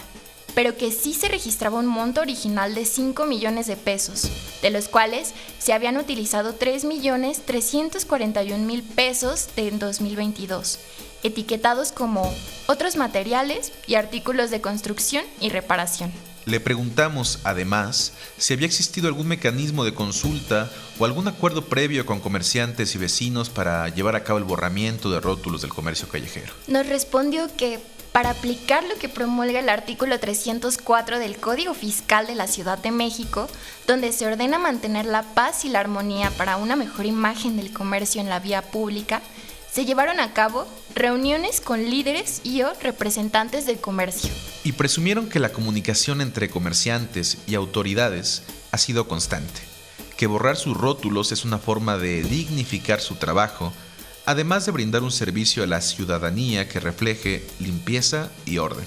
pero 0.53 0.77
que 0.77 0.91
sí 0.91 1.13
se 1.13 1.27
registraba 1.27 1.79
un 1.79 1.87
monto 1.87 2.21
original 2.21 2.75
de 2.75 2.85
5 2.85 3.25
millones 3.25 3.65
de 3.65 3.75
pesos, 3.75 4.29
de 4.61 4.69
los 4.69 4.87
cuales 4.87 5.33
se 5.57 5.73
habían 5.73 5.97
utilizado 5.97 6.53
3 6.53 6.85
millones 6.85 7.41
341 7.45 8.65
mil 8.65 8.83
pesos 8.83 9.49
en 9.55 9.79
2022, 9.79 10.79
etiquetados 11.23 11.91
como 11.91 12.31
otros 12.67 12.95
materiales 12.95 13.71
y 13.87 13.95
artículos 13.95 14.51
de 14.51 14.61
construcción 14.61 15.25
y 15.39 15.49
reparación. 15.49 16.11
Le 16.49 16.59
preguntamos, 16.59 17.37
además, 17.43 18.13
si 18.39 18.55
había 18.55 18.65
existido 18.65 19.07
algún 19.07 19.27
mecanismo 19.27 19.85
de 19.85 19.93
consulta 19.93 20.71
o 20.97 21.05
algún 21.05 21.27
acuerdo 21.27 21.65
previo 21.65 22.07
con 22.07 22.19
comerciantes 22.19 22.95
y 22.95 22.97
vecinos 22.97 23.51
para 23.51 23.87
llevar 23.89 24.15
a 24.15 24.23
cabo 24.23 24.39
el 24.39 24.45
borramiento 24.45 25.11
de 25.11 25.21
rótulos 25.21 25.61
del 25.61 25.69
comercio 25.69 26.07
callejero. 26.07 26.51
Nos 26.65 26.87
respondió 26.87 27.55
que 27.55 27.79
para 28.11 28.31
aplicar 28.31 28.83
lo 28.83 28.95
que 28.95 29.09
promulga 29.09 29.59
el 29.59 29.69
artículo 29.69 30.19
304 30.19 31.19
del 31.19 31.37
Código 31.37 31.75
Fiscal 31.75 32.25
de 32.25 32.33
la 32.33 32.47
Ciudad 32.47 32.79
de 32.79 32.89
México, 32.89 33.47
donde 33.85 34.11
se 34.11 34.25
ordena 34.25 34.57
mantener 34.57 35.05
la 35.05 35.21
paz 35.21 35.65
y 35.65 35.69
la 35.69 35.81
armonía 35.81 36.31
para 36.31 36.57
una 36.57 36.75
mejor 36.75 37.05
imagen 37.05 37.57
del 37.57 37.71
comercio 37.71 38.21
en 38.21 38.29
la 38.29 38.39
vía 38.39 38.63
pública, 38.63 39.21
se 39.71 39.85
llevaron 39.85 40.19
a 40.19 40.33
cabo 40.33 40.67
reuniones 40.95 41.61
con 41.61 41.89
líderes 41.89 42.41
y 42.43 42.61
o 42.61 42.73
representantes 42.81 43.65
del 43.65 43.79
comercio. 43.79 44.31
Y 44.63 44.73
presumieron 44.73 45.29
que 45.29 45.39
la 45.39 45.51
comunicación 45.51 46.21
entre 46.21 46.49
comerciantes 46.49 47.37
y 47.47 47.55
autoridades 47.55 48.43
ha 48.71 48.77
sido 48.77 49.07
constante, 49.07 49.61
que 50.17 50.27
borrar 50.27 50.57
sus 50.57 50.75
rótulos 50.75 51.31
es 51.31 51.45
una 51.45 51.57
forma 51.57 51.97
de 51.97 52.23
dignificar 52.23 53.01
su 53.01 53.15
trabajo, 53.15 53.73
además 54.25 54.65
de 54.65 54.71
brindar 54.71 55.03
un 55.03 55.11
servicio 55.11 55.63
a 55.63 55.67
la 55.67 55.81
ciudadanía 55.81 56.67
que 56.67 56.79
refleje 56.79 57.45
limpieza 57.59 58.29
y 58.45 58.57
orden. 58.57 58.85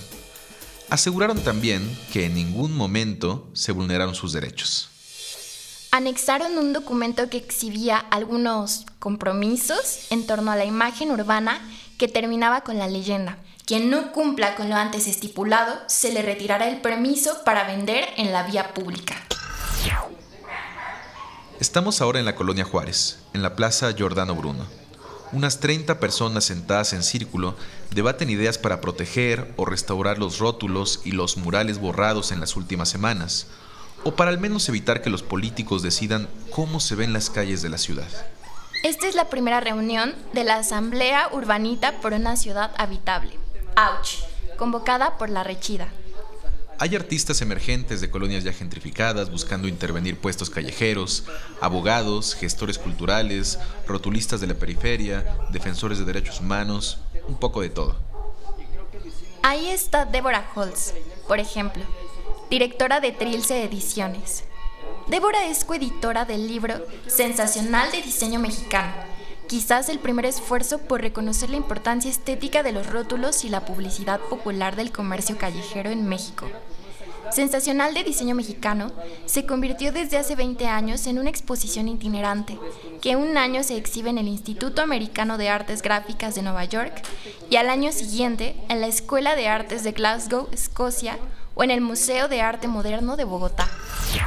Aseguraron 0.91 1.41
también 1.41 1.83
que 2.13 2.27
en 2.27 2.35
ningún 2.35 2.77
momento 2.77 3.49
se 3.55 3.73
vulneraron 3.73 4.15
sus 4.15 4.33
derechos 4.33 4.93
anexaron 5.93 6.57
un 6.57 6.73
documento 6.73 7.29
que 7.29 7.37
exhibía 7.37 7.99
algunos 7.99 8.87
compromisos 8.99 10.07
en 10.11 10.27
torno 10.27 10.51
a 10.51 10.57
la 10.57 10.65
imagen 10.65 11.11
urbana 11.11 11.61
que 12.03 12.09
terminaba 12.09 12.63
con 12.63 12.79
la 12.79 12.89
leyenda. 12.89 13.39
Quien 13.65 13.89
no 13.89 14.11
cumpla 14.11 14.57
con 14.57 14.69
lo 14.69 14.75
antes 14.75 15.07
estipulado, 15.07 15.73
se 15.87 16.13
le 16.13 16.21
retirará 16.21 16.69
el 16.69 16.81
permiso 16.81 17.45
para 17.45 17.63
vender 17.63 18.09
en 18.17 18.33
la 18.33 18.43
vía 18.43 18.75
pública. 18.75 19.15
Estamos 21.61 22.01
ahora 22.01 22.19
en 22.19 22.25
la 22.25 22.35
colonia 22.35 22.65
Juárez, 22.65 23.21
en 23.35 23.43
la 23.45 23.55
Plaza 23.55 23.93
Giordano 23.93 24.35
Bruno. 24.35 24.67
Unas 25.31 25.61
30 25.61 26.01
personas 26.01 26.43
sentadas 26.43 26.93
en 26.93 27.05
círculo 27.05 27.55
debaten 27.93 28.31
ideas 28.31 28.59
para 28.59 28.81
proteger 28.81 29.55
o 29.57 29.65
restaurar 29.65 30.19
los 30.19 30.41
rótulos 30.41 31.03
y 31.05 31.13
los 31.13 31.37
murales 31.37 31.79
borrados 31.79 32.33
en 32.33 32.41
las 32.41 32.57
últimas 32.57 32.89
semanas, 32.89 33.47
o 34.03 34.17
para 34.17 34.33
al 34.33 34.41
menos 34.41 34.69
evitar 34.69 35.03
que 35.03 35.11
los 35.11 35.23
políticos 35.23 35.83
decidan 35.85 36.29
cómo 36.51 36.81
se 36.81 36.97
ven 36.97 37.13
las 37.13 37.31
calles 37.31 37.63
de 37.63 37.69
la 37.69 37.79
ciudad. 37.79 38.09
Esta 38.83 39.07
es 39.07 39.15
la 39.15 39.31
primera 39.31 39.61
reunión 39.61 40.13
de 40.33 40.43
la 40.43 40.57
Asamblea 40.57 41.29
Urbanita 41.31 42.01
por 42.01 42.15
una 42.15 42.37
ciudad 42.37 42.73
habitable, 42.77 43.31
AUCH, 43.77 44.25
convocada 44.57 45.19
por 45.19 45.31
la 45.31 45.45
Rechida. 45.45 45.87
Hay 46.81 46.97
artistas 46.97 47.41
emergentes 47.43 48.01
de 48.01 48.11
colonias 48.11 48.43
ya 48.43 48.53
gentrificadas 48.53 49.31
buscando 49.31 49.69
intervenir 49.69 50.19
puestos 50.19 50.51
callejeros, 50.51 51.27
abogados, 51.61 52.35
gestores 52.35 52.77
culturales, 52.77 53.61
rotulistas 53.87 54.41
de 54.41 54.49
la 54.49 54.55
periferia, 54.55 55.39
defensores 55.53 56.01
de 56.01 56.05
derechos 56.05 56.41
humanos, 56.41 56.99
un 57.29 57.39
poco 57.39 57.61
de 57.61 57.71
todo. 57.71 57.97
Ahí 59.45 59.69
está 59.69 60.07
Deborah 60.07 60.51
Holtz, 60.57 60.95
por 61.29 61.39
ejemplo, 61.39 61.85
directora 62.51 62.99
de 62.99 63.13
Trilce 63.13 63.63
Ediciones. 63.63 64.43
Débora 65.13 65.45
es 65.45 65.67
coeditora 65.67 66.25
del 66.25 66.49
libro 66.49 66.87
Sensacional 67.07 67.93
de 67.93 68.01
Diseño 68.01 68.41
Mexicano, 68.41 68.95
quizás 69.47 69.91
el 69.91 69.99
primer 69.99 70.25
esfuerzo 70.25 70.79
por 70.79 71.03
reconocer 71.03 71.51
la 71.51 71.59
importancia 71.59 72.11
estética 72.11 72.63
de 72.63 72.73
los 72.73 72.87
rótulos 72.87 73.45
y 73.45 73.51
la 73.51 73.67
publicidad 73.67 74.21
popular 74.21 74.75
del 74.75 74.91
comercio 74.91 75.37
callejero 75.37 75.91
en 75.91 76.09
México. 76.09 76.49
Sensacional 77.31 77.93
de 77.93 78.05
Diseño 78.05 78.35
Mexicano 78.35 78.91
se 79.27 79.45
convirtió 79.45 79.93
desde 79.93 80.17
hace 80.17 80.35
20 80.35 80.67
años 80.67 81.07
en 81.07 81.19
una 81.19 81.29
exposición 81.29 81.89
itinerante 81.89 82.59
que 83.03 83.15
un 83.15 83.37
año 83.37 83.63
se 83.65 83.77
exhibe 83.77 84.09
en 84.09 84.17
el 84.17 84.29
Instituto 84.29 84.81
Americano 84.81 85.37
de 85.37 85.51
Artes 85.51 85.83
Gráficas 85.83 86.35
de 86.37 86.41
Nueva 86.41 86.65
York 86.65 87.03
y 87.51 87.57
al 87.57 87.69
año 87.69 87.93
siguiente 87.93 88.57
en 88.71 88.81
la 88.81 88.87
Escuela 88.87 89.37
de 89.37 89.47
Artes 89.47 89.85
de 89.85 89.93
Glasgow, 89.93 90.49
Escocia, 90.53 91.19
o 91.55 91.63
en 91.63 91.71
el 91.71 91.83
Museo 91.83 92.29
de 92.29 92.41
Arte 92.41 92.67
Moderno 92.67 93.19
de 93.19 93.25
Bogotá. 93.25 93.69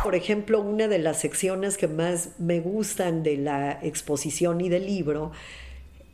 Por 0.04 0.16
ejemplo, 0.16 0.62
una 0.62 0.88
de 0.88 1.00
las 1.00 1.20
secciones 1.20 1.78
que 1.78 1.88
más 1.88 2.30
me 2.40 2.60
gustan 2.60 3.24
de 3.24 3.38
la 3.38 3.80
exposición 3.82 4.62
y 4.62 4.70
del 4.70 4.86
libro 4.86 5.32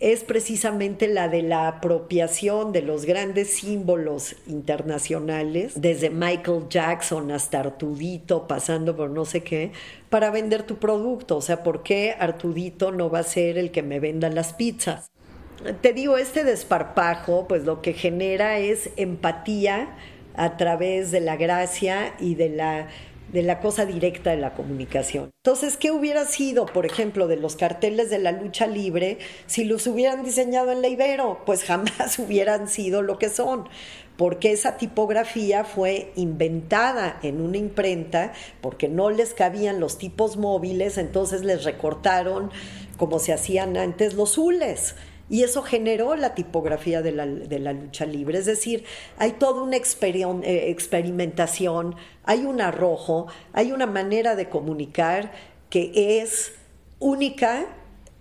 es 0.01 0.23
precisamente 0.23 1.07
la 1.07 1.27
de 1.27 1.43
la 1.43 1.67
apropiación 1.67 2.71
de 2.71 2.81
los 2.81 3.05
grandes 3.05 3.53
símbolos 3.53 4.35
internacionales, 4.47 5.73
desde 5.75 6.09
Michael 6.09 6.63
Jackson 6.69 7.31
hasta 7.31 7.59
Artudito, 7.59 8.47
pasando 8.47 8.95
por 8.95 9.11
no 9.11 9.25
sé 9.25 9.43
qué, 9.43 9.71
para 10.09 10.31
vender 10.31 10.63
tu 10.63 10.77
producto. 10.77 11.37
O 11.37 11.41
sea, 11.41 11.61
¿por 11.61 11.83
qué 11.83 12.15
Artudito 12.17 12.91
no 12.91 13.11
va 13.11 13.19
a 13.19 13.23
ser 13.23 13.59
el 13.59 13.69
que 13.69 13.83
me 13.83 13.99
venda 13.99 14.31
las 14.31 14.53
pizzas? 14.53 15.11
Te 15.81 15.93
digo, 15.93 16.17
este 16.17 16.43
desparpajo, 16.43 17.47
pues 17.47 17.65
lo 17.65 17.83
que 17.83 17.93
genera 17.93 18.57
es 18.57 18.89
empatía 18.95 19.95
a 20.33 20.57
través 20.57 21.11
de 21.11 21.19
la 21.19 21.35
gracia 21.35 22.15
y 22.19 22.33
de 22.33 22.49
la, 22.49 22.87
de 23.31 23.43
la 23.43 23.59
cosa 23.59 23.85
directa 23.85 24.31
de 24.31 24.37
la 24.37 24.53
comunicación. 24.53 25.31
Entonces, 25.43 25.77
¿qué 25.77 25.91
hubiera 25.91 26.25
sido, 26.25 26.65
por 26.65 26.85
ejemplo, 26.85 27.27
de 27.27 27.37
los 27.37 27.55
carteles 27.55 28.09
de 28.09 28.19
la 28.19 28.31
lucha 28.31 28.67
libre 28.67 29.19
si 29.45 29.63
los 29.63 29.87
hubieran 29.87 30.23
diseñado 30.23 30.71
en 30.71 30.81
la 30.81 30.89
Ibero? 30.89 31.41
Pues 31.45 31.63
jamás 31.63 32.19
hubieran 32.19 32.67
sido 32.67 33.01
lo 33.01 33.17
que 33.17 33.29
son, 33.29 33.69
porque 34.17 34.51
esa 34.51 34.77
tipografía 34.77 35.63
fue 35.63 36.11
inventada 36.15 37.19
en 37.23 37.41
una 37.41 37.57
imprenta, 37.57 38.33
porque 38.59 38.89
no 38.89 39.09
les 39.09 39.33
cabían 39.33 39.79
los 39.79 39.97
tipos 39.97 40.37
móviles, 40.37 40.97
entonces 40.97 41.43
les 41.43 41.63
recortaron, 41.63 42.51
como 42.97 43.19
se 43.19 43.33
hacían 43.33 43.77
antes, 43.77 44.13
los 44.13 44.37
hules 44.37 44.95
y 45.31 45.43
eso 45.43 45.63
generó 45.63 46.17
la 46.17 46.35
tipografía 46.35 47.01
de 47.01 47.13
la, 47.13 47.71
lucha 47.73 48.05
libre. 48.05 48.37
Es 48.37 48.45
decir, 48.45 48.83
hay 49.17 49.31
toda 49.31 49.63
una 49.63 49.77
eh, 49.77 50.69
experimentación, 50.69 51.95
hay 52.25 52.43
un 52.43 52.59
arrojo, 52.59 53.27
hay 53.53 53.71
una 53.71 53.85
manera 53.87 54.35
de 54.35 54.49
comunicar 54.49 55.31
que 55.69 56.19
es 56.21 56.51
única 56.99 57.65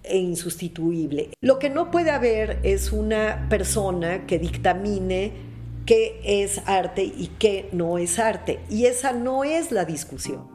e 0.04 0.18
insustituible. 0.18 1.30
Lo 1.40 1.58
que 1.58 1.68
no 1.68 1.90
puede 1.90 2.12
haber 2.12 2.60
es 2.62 2.92
una 2.92 3.48
persona 3.50 4.24
que 4.28 4.38
dictamine 4.38 5.32
qué 5.86 6.20
es 6.24 6.62
arte 6.66 7.02
y 7.02 7.32
qué 7.40 7.70
no 7.72 7.98
es 7.98 8.20
arte. 8.20 8.60
Y 8.70 8.86
esa 8.86 9.10
no 9.12 9.42
es 9.42 9.72
la 9.72 9.84
discusión. 9.84 10.48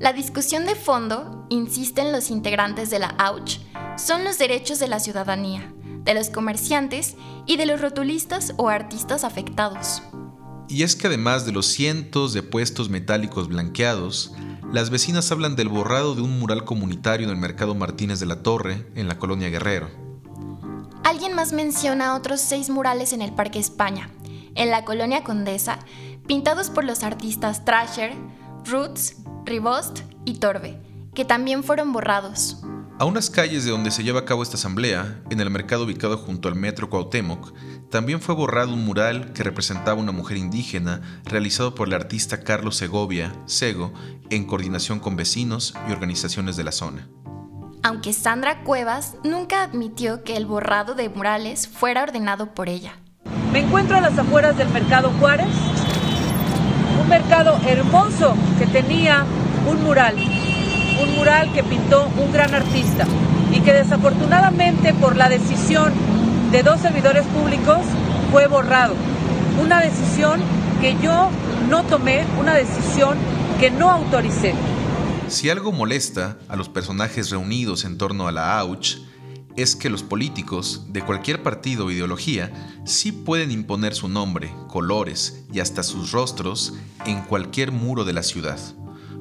La 0.00 0.12
discusión 0.12 0.64
de 0.64 0.74
fondo, 0.74 1.46
insisten 1.50 2.10
los 2.10 2.30
integrantes 2.30 2.90
de 2.90 3.00
la 3.00 3.08
AUCH, 3.08 3.60
son 3.98 4.24
los 4.24 4.38
derechos 4.38 4.78
de 4.78 4.88
la 4.88 5.00
ciudadanía, 5.00 5.72
de 6.04 6.14
los 6.14 6.30
comerciantes 6.30 7.16
y 7.46 7.56
de 7.56 7.66
los 7.66 7.80
rotulistas 7.80 8.54
o 8.56 8.68
artistas 8.68 9.24
afectados. 9.24 10.02
Y 10.68 10.82
es 10.82 10.96
que 10.96 11.06
además 11.06 11.46
de 11.46 11.52
los 11.52 11.66
cientos 11.66 12.32
de 12.32 12.42
puestos 12.42 12.90
metálicos 12.90 13.48
blanqueados, 13.48 14.32
las 14.72 14.90
vecinas 14.90 15.32
hablan 15.32 15.56
del 15.56 15.68
borrado 15.68 16.14
de 16.14 16.20
un 16.20 16.38
mural 16.38 16.64
comunitario 16.64 17.26
en 17.26 17.32
el 17.32 17.38
Mercado 17.38 17.74
Martínez 17.74 18.20
de 18.20 18.26
la 18.26 18.42
Torre, 18.42 18.86
en 18.94 19.08
la 19.08 19.18
colonia 19.18 19.48
Guerrero. 19.48 19.88
Alguien 21.04 21.34
más 21.34 21.52
menciona 21.52 22.14
otros 22.14 22.40
seis 22.40 22.68
murales 22.68 23.14
en 23.14 23.22
el 23.22 23.32
Parque 23.32 23.58
España, 23.58 24.10
en 24.54 24.70
la 24.70 24.84
colonia 24.84 25.24
Condesa, 25.24 25.78
pintados 26.26 26.68
por 26.68 26.84
los 26.84 27.02
artistas 27.02 27.64
Trasher, 27.64 28.12
Roots, 28.66 29.16
Ribost 29.46 30.00
y 30.26 30.34
Torbe, 30.34 30.78
que 31.14 31.24
también 31.24 31.64
fueron 31.64 31.94
borrados. 31.94 32.62
A 33.00 33.04
unas 33.04 33.30
calles 33.30 33.64
de 33.64 33.70
donde 33.70 33.92
se 33.92 34.02
lleva 34.02 34.18
a 34.18 34.24
cabo 34.24 34.42
esta 34.42 34.56
asamblea, 34.56 35.22
en 35.30 35.38
el 35.38 35.50
mercado 35.50 35.84
ubicado 35.84 36.18
junto 36.18 36.48
al 36.48 36.56
metro 36.56 36.90
Cuauhtémoc, 36.90 37.52
también 37.90 38.20
fue 38.20 38.34
borrado 38.34 38.72
un 38.72 38.84
mural 38.84 39.32
que 39.34 39.44
representaba 39.44 40.00
una 40.00 40.10
mujer 40.10 40.36
indígena 40.36 41.00
realizado 41.24 41.76
por 41.76 41.86
el 41.86 41.94
artista 41.94 42.42
Carlos 42.42 42.74
Segovia, 42.74 43.32
Sego, 43.46 43.92
en 44.30 44.46
coordinación 44.46 44.98
con 44.98 45.14
vecinos 45.14 45.74
y 45.88 45.92
organizaciones 45.92 46.56
de 46.56 46.64
la 46.64 46.72
zona. 46.72 47.08
Aunque 47.84 48.12
Sandra 48.12 48.64
Cuevas 48.64 49.14
nunca 49.22 49.62
admitió 49.62 50.24
que 50.24 50.36
el 50.36 50.46
borrado 50.46 50.96
de 50.96 51.08
murales 51.08 51.68
fuera 51.68 52.02
ordenado 52.02 52.52
por 52.52 52.68
ella. 52.68 52.96
Me 53.52 53.60
encuentro 53.60 53.96
a 53.96 54.00
las 54.00 54.18
afueras 54.18 54.58
del 54.58 54.70
mercado 54.70 55.12
Juárez, 55.20 55.46
un 57.00 57.08
mercado 57.08 57.60
hermoso 57.64 58.34
que 58.58 58.66
tenía 58.66 59.24
un 59.68 59.84
mural 59.84 60.16
un 61.00 61.14
mural 61.14 61.52
que 61.52 61.62
pintó 61.62 62.10
un 62.16 62.32
gran 62.32 62.54
artista 62.54 63.06
y 63.52 63.60
que 63.60 63.72
desafortunadamente 63.72 64.92
por 64.94 65.16
la 65.16 65.28
decisión 65.28 65.92
de 66.50 66.62
dos 66.62 66.80
servidores 66.80 67.24
públicos 67.26 67.78
fue 68.32 68.46
borrado. 68.46 68.94
Una 69.62 69.80
decisión 69.80 70.40
que 70.80 70.96
yo 71.02 71.30
no 71.68 71.84
tomé, 71.84 72.24
una 72.38 72.54
decisión 72.54 73.16
que 73.60 73.70
no 73.70 73.90
autoricé. 73.90 74.54
Si 75.28 75.50
algo 75.50 75.72
molesta 75.72 76.38
a 76.48 76.56
los 76.56 76.68
personajes 76.68 77.30
reunidos 77.30 77.84
en 77.84 77.98
torno 77.98 78.28
a 78.28 78.32
la 78.32 78.58
AUCH, 78.58 78.98
es 79.56 79.74
que 79.74 79.90
los 79.90 80.04
políticos 80.04 80.86
de 80.88 81.02
cualquier 81.02 81.42
partido 81.42 81.86
o 81.86 81.90
ideología 81.90 82.52
sí 82.84 83.10
pueden 83.10 83.50
imponer 83.50 83.94
su 83.94 84.08
nombre, 84.08 84.52
colores 84.68 85.44
y 85.52 85.60
hasta 85.60 85.82
sus 85.82 86.12
rostros 86.12 86.74
en 87.06 87.22
cualquier 87.22 87.72
muro 87.72 88.04
de 88.04 88.12
la 88.12 88.22
ciudad 88.22 88.58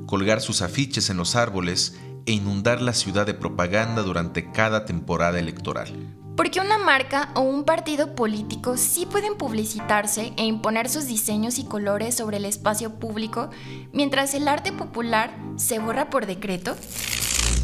colgar 0.08 0.42
sus 0.42 0.64
afiches 0.64 1.12
en 1.12 1.18
los 1.18 1.36
árboles 1.36 2.00
e 2.26 2.32
inundar 2.32 2.82
la 2.82 2.94
ciudad 2.94 3.28
de 3.28 3.36
propaganda 3.36 4.02
durante 4.02 4.52
cada 4.52 4.86
temporada 4.86 5.38
electoral. 5.38 5.90
Porque 6.36 6.60
una 6.60 6.78
marca 6.78 7.30
o 7.36 7.42
un 7.42 7.64
partido 7.64 8.16
político 8.16 8.78
sí 8.78 9.06
pueden 9.06 9.38
publicitarse 9.38 10.34
e 10.38 10.46
imponer 10.46 10.88
sus 10.88 11.08
diseños 11.08 11.60
y 11.60 11.66
colores 11.66 12.16
sobre 12.16 12.38
el 12.38 12.46
espacio 12.46 13.00
público, 13.00 13.50
mientras 13.92 14.34
el 14.34 14.48
arte 14.48 14.72
popular 14.72 15.32
se 15.56 15.80
borra 15.80 16.10
por 16.10 16.26
decreto. 16.26 16.76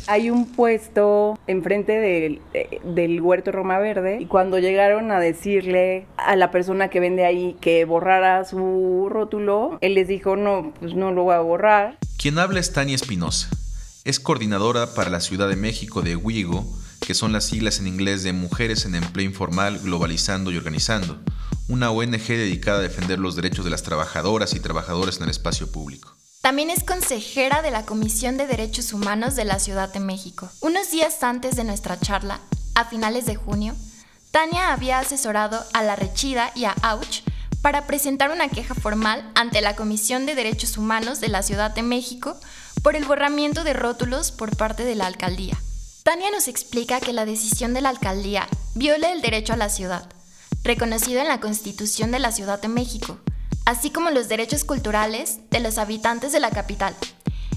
Hay 0.08 0.30
un 0.30 0.48
puesto 0.48 1.38
enfrente 1.48 1.94
del, 1.94 2.42
del, 2.84 3.22
huerto 3.22 3.54
Roma 3.54 3.80
Verde 3.80 4.18
y 4.20 4.26
cuando 4.26 4.60
llegaron 4.60 5.12
a 5.12 5.20
decirle 5.20 6.08
a 6.18 6.36
la 6.36 6.52
persona 6.52 6.90
que 6.90 7.00
vende 7.00 7.26
ahí 7.26 7.56
que 7.62 7.86
borrara 7.86 8.44
su 8.44 9.08
rótulo, 9.10 9.78
él 9.80 9.94
les 9.94 10.10
dijo, 10.10 10.36
no, 10.36 10.74
pues 10.80 10.94
no 10.94 11.12
lo 11.12 11.24
voy 11.24 11.36
a 11.36 11.40
borrar. 11.40 11.98
Quien 12.24 12.40
habla 12.40 12.62
es 12.62 12.72
Tania 12.72 12.96
Espinosa. 12.96 13.50
Es 14.06 14.22
coordinadora 14.22 14.94
para 14.94 15.10
la 15.10 15.20
Ciudad 15.20 15.50
de 15.50 15.58
México 15.58 16.02
de 16.02 16.16
WIGO, 16.16 16.66
que 17.02 17.16
son 17.16 17.34
las 17.34 17.44
siglas 17.44 17.80
en 17.80 17.88
inglés 17.88 18.24
de 18.24 18.32
Mujeres 18.32 18.86
en 18.86 18.96
Empleo 18.96 19.26
Informal, 19.26 19.80
Globalizando 19.80 20.50
y 20.50 20.56
Organizando, 20.56 21.20
una 21.68 21.92
ONG 21.92 22.26
dedicada 22.26 22.78
a 22.78 22.82
defender 22.82 23.20
los 23.20 23.36
derechos 23.36 23.66
de 23.66 23.72
las 23.72 23.84
trabajadoras 23.84 24.54
y 24.54 24.62
trabajadores 24.62 25.18
en 25.18 25.24
el 25.24 25.32
espacio 25.32 25.70
público. 25.70 26.16
También 26.40 26.70
es 26.70 26.86
consejera 26.86 27.62
de 27.62 27.72
la 27.72 27.86
Comisión 27.86 28.38
de 28.38 28.48
Derechos 28.48 28.94
Humanos 28.94 29.36
de 29.36 29.44
la 29.44 29.60
Ciudad 29.60 29.92
de 29.92 30.00
México. 30.00 30.50
Unos 30.62 30.92
días 30.92 31.22
antes 31.24 31.58
de 31.58 31.66
nuestra 31.66 32.00
charla, 32.00 32.40
a 32.74 32.86
finales 32.86 33.26
de 33.26 33.36
junio, 33.36 33.76
Tania 34.32 34.72
había 34.72 35.00
asesorado 35.00 35.62
a 35.74 35.84
La 35.84 35.98
Rechida 35.98 36.54
y 36.56 36.64
a 36.64 36.72
Auch 36.84 37.22
para 37.64 37.88
presentar 37.88 38.30
una 38.30 38.50
queja 38.50 38.76
formal 38.76 39.32
ante 39.36 39.62
la 39.62 39.78
Comisión 39.78 40.26
de 40.26 40.36
Derechos 40.36 40.78
Humanos 40.78 41.22
de 41.22 41.30
la 41.30 41.42
Ciudad 41.44 41.72
de 41.72 41.82
México 41.82 42.38
por 42.84 42.98
el 42.98 43.06
borramiento 43.06 43.64
de 43.64 43.72
rótulos 43.72 44.34
por 44.34 44.58
parte 44.58 44.84
de 44.84 44.96
la 44.96 45.08
alcaldía. 45.08 45.58
Tania 46.04 46.30
nos 46.30 46.50
explica 46.50 47.00
que 47.00 47.14
la 47.14 47.26
decisión 47.26 47.74
de 47.74 47.80
la 47.80 47.88
alcaldía 47.88 48.50
viola 48.76 49.14
el 49.14 49.22
derecho 49.22 49.54
a 49.54 49.56
la 49.56 49.70
ciudad, 49.70 50.10
reconocido 50.66 51.22
en 51.22 51.30
la 51.30 51.40
Constitución 51.40 52.12
de 52.12 52.20
la 52.20 52.34
Ciudad 52.34 52.62
de 52.62 52.68
México, 52.68 53.18
así 53.64 53.92
como 53.92 54.10
los 54.10 54.28
derechos 54.28 54.66
culturales 54.66 55.40
de 55.50 55.62
los 55.62 55.78
habitantes 55.78 56.34
de 56.34 56.42
la 56.42 56.52
capital, 56.52 56.94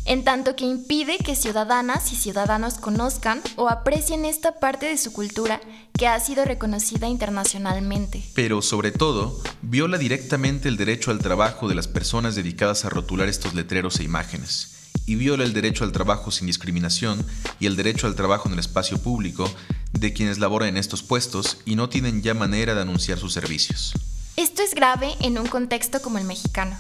en 0.06 0.24
tanto 0.24 0.56
que 0.56 0.64
impide 0.64 1.18
que 1.18 1.34
ciudadanas 1.34 2.12
y 2.12 2.16
ciudadanos 2.16 2.74
conozcan 2.74 3.42
o 3.56 3.68
aprecien 3.68 4.24
esta 4.24 4.60
parte 4.60 4.86
de 4.86 4.96
su 4.96 5.12
cultura 5.12 5.60
que 5.98 6.06
ha 6.06 6.18
sido 6.20 6.44
reconocida 6.44 7.08
internacionalmente. 7.08 8.24
Pero 8.34 8.62
sobre 8.62 8.92
todo, 8.92 9.40
viola 9.62 9.98
directamente 9.98 10.68
el 10.68 10.76
derecho 10.76 11.10
al 11.10 11.18
trabajo 11.18 11.68
de 11.68 11.74
las 11.74 11.88
personas 11.88 12.36
dedicadas 12.36 12.84
a 12.84 12.88
rotular 12.88 13.28
estos 13.28 13.54
letreros 13.54 13.98
e 13.98 14.04
imágenes, 14.04 14.90
y 15.06 15.16
viola 15.16 15.44
el 15.44 15.52
derecho 15.52 15.84
al 15.84 15.92
trabajo 15.92 16.30
sin 16.30 16.46
discriminación 16.46 17.24
y 17.58 17.66
el 17.66 17.76
derecho 17.76 18.06
al 18.06 18.14
trabajo 18.14 18.48
en 18.48 18.54
el 18.54 18.60
espacio 18.60 18.98
público 18.98 19.50
de 19.92 20.12
quienes 20.12 20.38
laboran 20.38 20.70
en 20.70 20.76
estos 20.76 21.02
puestos 21.02 21.58
y 21.64 21.74
no 21.74 21.88
tienen 21.88 22.22
ya 22.22 22.34
manera 22.34 22.74
de 22.74 22.82
anunciar 22.82 23.18
sus 23.18 23.32
servicios. 23.32 23.92
Esto 24.36 24.62
es 24.62 24.74
grave 24.74 25.14
en 25.20 25.38
un 25.38 25.46
contexto 25.46 26.02
como 26.02 26.18
el 26.18 26.24
mexicano 26.24 26.76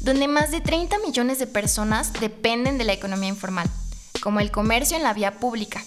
donde 0.00 0.28
más 0.28 0.50
de 0.50 0.60
30 0.60 0.98
millones 1.00 1.38
de 1.38 1.46
personas 1.46 2.12
dependen 2.20 2.78
de 2.78 2.84
la 2.84 2.92
economía 2.92 3.28
informal, 3.28 3.68
como 4.20 4.40
el 4.40 4.50
comercio 4.50 4.96
en 4.96 5.02
la 5.02 5.14
vía 5.14 5.38
pública. 5.38 5.82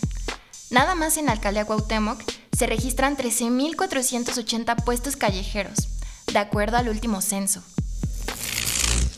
Nada 0.72 0.96
más 0.96 1.18
en 1.18 1.26
la 1.26 1.32
alcaldía 1.32 1.66
Cuauhtémoc 1.66 2.22
se 2.56 2.68
registran 2.68 3.18
13.480 3.18 4.84
puestos 4.84 5.16
callejeros, 5.16 5.88
de 6.32 6.40
acuerdo 6.40 6.78
al 6.78 6.90
último 6.90 7.22
censo. 7.22 7.64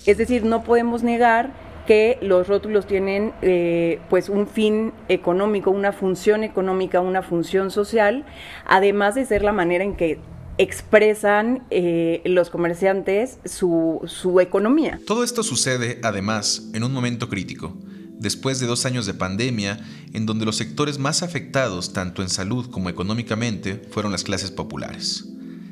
Es 0.05 0.17
decir, 0.17 0.45
no 0.45 0.63
podemos 0.63 1.03
negar 1.03 1.51
que 1.85 2.17
los 2.21 2.47
rótulos 2.47 2.87
tienen 2.87 3.33
eh, 3.41 3.99
pues 4.09 4.29
un 4.29 4.47
fin 4.47 4.93
económico, 5.09 5.71
una 5.71 5.91
función 5.91 6.43
económica, 6.43 7.01
una 7.01 7.21
función 7.21 7.71
social, 7.71 8.25
además 8.65 9.15
de 9.15 9.25
ser 9.25 9.43
la 9.43 9.51
manera 9.51 9.83
en 9.83 9.95
que 9.95 10.19
expresan 10.61 11.63
eh, 11.71 12.21
los 12.23 12.51
comerciantes 12.51 13.39
su, 13.45 14.01
su 14.05 14.39
economía. 14.39 14.99
Todo 15.07 15.23
esto 15.23 15.41
sucede, 15.41 15.99
además, 16.03 16.69
en 16.73 16.83
un 16.83 16.93
momento 16.93 17.29
crítico, 17.29 17.75
después 18.19 18.59
de 18.59 18.67
dos 18.67 18.85
años 18.85 19.07
de 19.07 19.15
pandemia, 19.15 19.79
en 20.13 20.27
donde 20.27 20.45
los 20.45 20.57
sectores 20.57 20.99
más 20.99 21.23
afectados, 21.23 21.93
tanto 21.93 22.21
en 22.21 22.29
salud 22.29 22.69
como 22.69 22.89
económicamente, 22.89 23.81
fueron 23.89 24.11
las 24.11 24.23
clases 24.23 24.51
populares. 24.51 25.25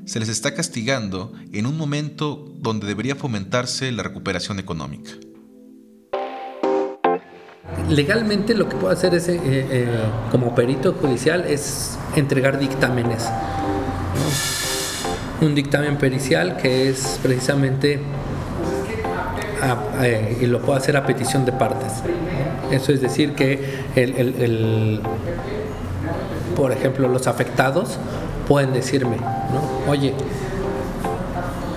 Se 0.06 0.20
les 0.20 0.28
está 0.28 0.56
castigando 0.56 1.34
en 1.54 1.68
un 1.68 1.78
momento 1.78 2.52
donde 2.58 2.88
debería 2.88 3.16
fomentarse 3.16 3.92
la 3.92 4.02
recuperación 4.02 4.58
económica. 4.58 5.12
Legalmente 7.88 8.56
lo 8.56 8.68
que 8.68 8.76
puedo 8.76 8.92
hacer 8.92 9.14
es, 9.14 9.30
eh, 9.30 9.40
eh, 9.46 9.88
como 10.32 10.56
perito 10.56 10.94
judicial 10.94 11.46
es 11.46 12.00
entregar 12.16 12.58
dictámenes 12.58 13.28
un 15.42 15.56
dictamen 15.56 15.98
pericial 15.98 16.58
que 16.58 16.90
es 16.90 17.20
precisamente 17.22 18.00
eh, 20.02 20.38
y 20.42 20.46
lo 20.46 20.62
puedo 20.62 20.78
hacer 20.78 20.98
a 20.98 21.06
petición 21.06 21.46
de 21.46 21.52
partes. 21.52 22.04
Eso 22.72 22.92
es 22.92 23.02
decir 23.02 23.34
que 23.34 23.84
el, 23.96 25.02
por 26.56 26.72
ejemplo 26.72 27.08
los 27.08 27.28
afectados 27.28 27.98
pueden 28.48 28.74
decirme, 28.74 29.18
oye, 29.88 30.14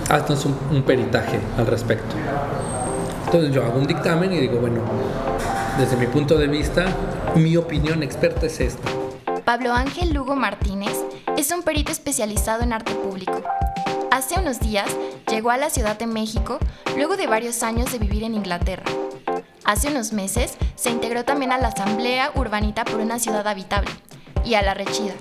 haznos 0.09 0.47
un 0.47 0.83
peritaje 0.83 1.39
al 1.57 1.67
respecto. 1.67 2.15
Entonces 3.27 3.55
yo 3.55 3.65
hago 3.65 3.79
un 3.79 3.87
dictamen 3.87 4.33
y 4.33 4.41
digo, 4.41 4.59
bueno, 4.59 4.81
desde 5.79 5.97
mi 5.97 6.07
punto 6.07 6.37
de 6.37 6.49
vista, 6.49 6.85
mi 7.35 7.57
opinión 7.57 8.03
experta 8.03 8.45
es 8.45 8.61
esta. 8.61 8.91
Pablo 9.45 9.73
Ángel 9.73 10.13
Lugo 10.13 10.37
Martínez 10.37 10.62
es 11.43 11.51
un 11.51 11.65
perito 11.65 11.91
especializado 11.91 12.63
en 12.63 12.73
arte 12.73 12.95
público. 12.95 13.43
Hace 14.13 14.39
unos 14.39 14.61
días 14.61 14.87
llegó 15.29 15.51
a 15.51 15.57
la 15.57 15.71
Ciudad 15.71 15.99
de 15.99 16.07
México 16.07 16.61
luego 16.95 17.17
de 17.17 17.27
varios 17.27 17.65
años 17.65 17.91
de 17.91 17.99
vivir 17.99 18.23
en 18.23 18.37
Inglaterra. 18.37 18.85
Hace 19.65 19.89
unos 19.89 20.13
meses 20.13 20.57
se 20.77 20.91
integró 20.91 21.25
también 21.25 21.51
a 21.51 21.59
la 21.59 21.69
Asamblea 21.69 22.31
Urbanita 22.37 22.85
por 22.85 23.01
una 23.01 23.19
ciudad 23.19 23.45
habitable 23.49 23.91
y 24.45 24.55
a 24.55 24.63
la 24.63 24.75
Rechida, 24.75 25.15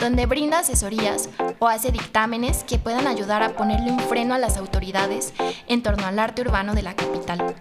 donde 0.00 0.26
brinda 0.26 0.58
asesorías 0.58 1.28
o 1.60 1.68
hace 1.68 1.92
dictámenes 1.92 2.64
que 2.64 2.78
puedan 2.78 3.06
ayudar 3.06 3.44
a 3.44 3.54
ponerle 3.54 3.92
un 3.92 4.00
freno 4.00 4.34
a 4.34 4.38
las 4.38 4.56
autoridades 4.56 5.34
en 5.68 5.84
torno 5.84 6.04
al 6.04 6.18
arte 6.18 6.42
urbano 6.42 6.74
de 6.74 6.82
la 6.82 6.96
capital. 6.96 7.54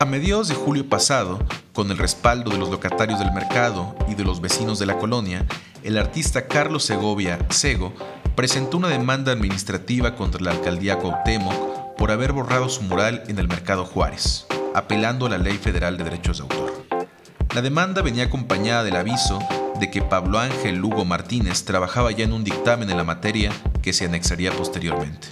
A 0.00 0.04
mediados 0.06 0.48
de 0.48 0.56
julio 0.56 0.88
pasado, 0.88 1.38
con 1.76 1.90
el 1.90 1.98
respaldo 1.98 2.50
de 2.50 2.58
los 2.58 2.70
locatarios 2.70 3.20
del 3.20 3.32
mercado 3.32 3.94
y 4.08 4.14
de 4.14 4.24
los 4.24 4.40
vecinos 4.40 4.78
de 4.78 4.86
la 4.86 4.98
colonia, 4.98 5.46
el 5.84 5.98
artista 5.98 6.48
Carlos 6.48 6.84
Segovia, 6.84 7.38
Sego, 7.50 7.92
presentó 8.34 8.78
una 8.78 8.88
demanda 8.88 9.30
administrativa 9.30 10.16
contra 10.16 10.42
la 10.42 10.52
alcaldía 10.52 10.98
Cuauhtémoc 10.98 11.96
por 11.96 12.10
haber 12.10 12.32
borrado 12.32 12.68
su 12.70 12.82
mural 12.82 13.22
en 13.28 13.38
el 13.38 13.46
mercado 13.46 13.84
Juárez 13.84 14.46
apelando 14.74 15.24
a 15.24 15.30
la 15.30 15.38
Ley 15.38 15.56
Federal 15.56 15.96
de 15.96 16.04
Derechos 16.04 16.36
de 16.36 16.42
Autor. 16.42 16.84
La 17.54 17.62
demanda 17.62 18.02
venía 18.02 18.24
acompañada 18.24 18.84
del 18.84 18.96
aviso 18.96 19.38
de 19.80 19.90
que 19.90 20.02
Pablo 20.02 20.38
Ángel 20.38 20.76
Lugo 20.76 21.06
Martínez 21.06 21.64
trabajaba 21.64 22.10
ya 22.10 22.24
en 22.24 22.34
un 22.34 22.44
dictamen 22.44 22.90
en 22.90 22.98
la 22.98 23.04
materia 23.04 23.50
que 23.80 23.94
se 23.94 24.04
anexaría 24.04 24.52
posteriormente. 24.52 25.28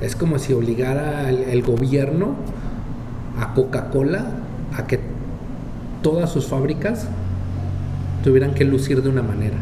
Es 0.00 0.16
como 0.16 0.38
si 0.38 0.54
obligara 0.54 1.28
el, 1.28 1.62
gobierno 1.62 2.36
a 3.38 3.52
Coca-Cola 3.52 4.24
a 4.76 4.86
que 4.86 5.00
todas 6.02 6.30
sus 6.30 6.46
fábricas 6.46 7.08
tuvieran 8.22 8.54
que 8.54 8.64
lucir 8.64 9.02
de 9.02 9.08
una 9.08 9.22
manera. 9.22 9.56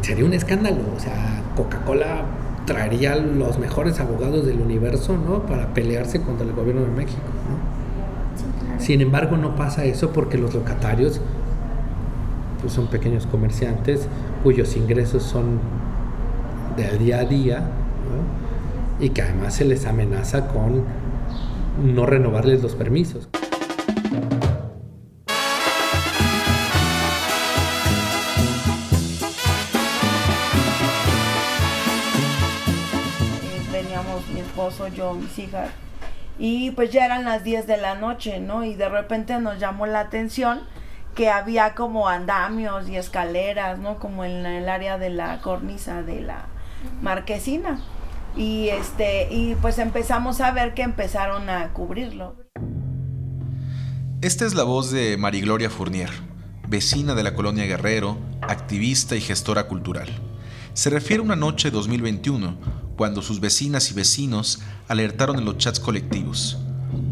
Sería 0.00 0.24
un 0.24 0.32
escándalo. 0.32 0.80
O 0.96 1.00
sea, 1.00 1.42
Coca-Cola 1.56 2.24
traería 2.66 3.16
los 3.16 3.58
mejores 3.58 4.00
abogados 4.00 4.46
del 4.46 4.60
universo, 4.60 5.16
¿no? 5.16 5.46
Para 5.46 5.74
pelearse 5.74 6.20
contra 6.20 6.46
el 6.46 6.52
gobierno 6.52 6.82
de 6.82 6.88
México, 6.88 7.20
Sin 8.78 9.00
embargo, 9.00 9.36
no 9.36 9.54
pasa 9.54 9.84
eso 9.84 10.10
porque 10.10 10.38
los 10.38 10.54
locatarios 10.54 11.20
pues, 12.60 12.72
son 12.72 12.88
pequeños 12.88 13.26
comerciantes 13.26 14.08
cuyos 14.42 14.76
ingresos 14.76 15.22
son 15.22 15.60
del 16.76 16.98
día 16.98 17.18
a 17.18 17.24
día, 17.24 17.70
Y 19.00 19.10
que 19.10 19.22
además 19.22 19.54
se 19.54 19.64
les 19.64 19.86
amenaza 19.86 20.48
con 20.48 20.84
no 21.82 22.06
renovarles 22.06 22.62
los 22.62 22.74
permisos. 22.74 23.28
Yo, 34.94 35.14
mis 35.14 35.38
hijas. 35.38 35.70
Y 36.38 36.70
pues 36.72 36.90
ya 36.90 37.04
eran 37.04 37.24
las 37.24 37.44
10 37.44 37.66
de 37.66 37.76
la 37.76 37.94
noche, 37.94 38.40
¿no? 38.40 38.64
Y 38.64 38.74
de 38.74 38.88
repente 38.88 39.38
nos 39.38 39.58
llamó 39.58 39.86
la 39.86 40.00
atención 40.00 40.60
que 41.14 41.30
había 41.30 41.74
como 41.74 42.08
andamios 42.08 42.88
y 42.88 42.96
escaleras, 42.96 43.78
¿no? 43.78 43.98
Como 43.98 44.24
en 44.24 44.46
el 44.46 44.68
área 44.68 44.98
de 44.98 45.10
la 45.10 45.40
cornisa 45.40 46.02
de 46.02 46.22
la 46.22 46.46
marquesina. 47.02 47.80
Y 48.34 48.68
este, 48.68 49.28
y 49.30 49.54
pues 49.56 49.78
empezamos 49.78 50.40
a 50.40 50.52
ver 50.52 50.74
que 50.74 50.82
empezaron 50.82 51.50
a 51.50 51.72
cubrirlo. 51.72 52.36
Esta 54.22 54.46
es 54.46 54.54
la 54.54 54.62
voz 54.62 54.90
de 54.90 55.16
Marigloria 55.16 55.68
Fournier, 55.68 56.10
vecina 56.68 57.14
de 57.14 57.24
la 57.24 57.34
colonia 57.34 57.66
Guerrero, 57.66 58.16
activista 58.40 59.16
y 59.16 59.20
gestora 59.20 59.64
cultural. 59.64 60.08
Se 60.74 60.88
refiere 60.88 61.20
a 61.20 61.24
una 61.24 61.36
noche 61.36 61.70
2021 61.70 62.56
cuando 62.96 63.20
sus 63.20 63.40
vecinas 63.40 63.90
y 63.90 63.94
vecinos 63.94 64.60
alertaron 64.88 65.38
en 65.38 65.44
los 65.44 65.58
chats 65.58 65.78
colectivos. 65.78 66.56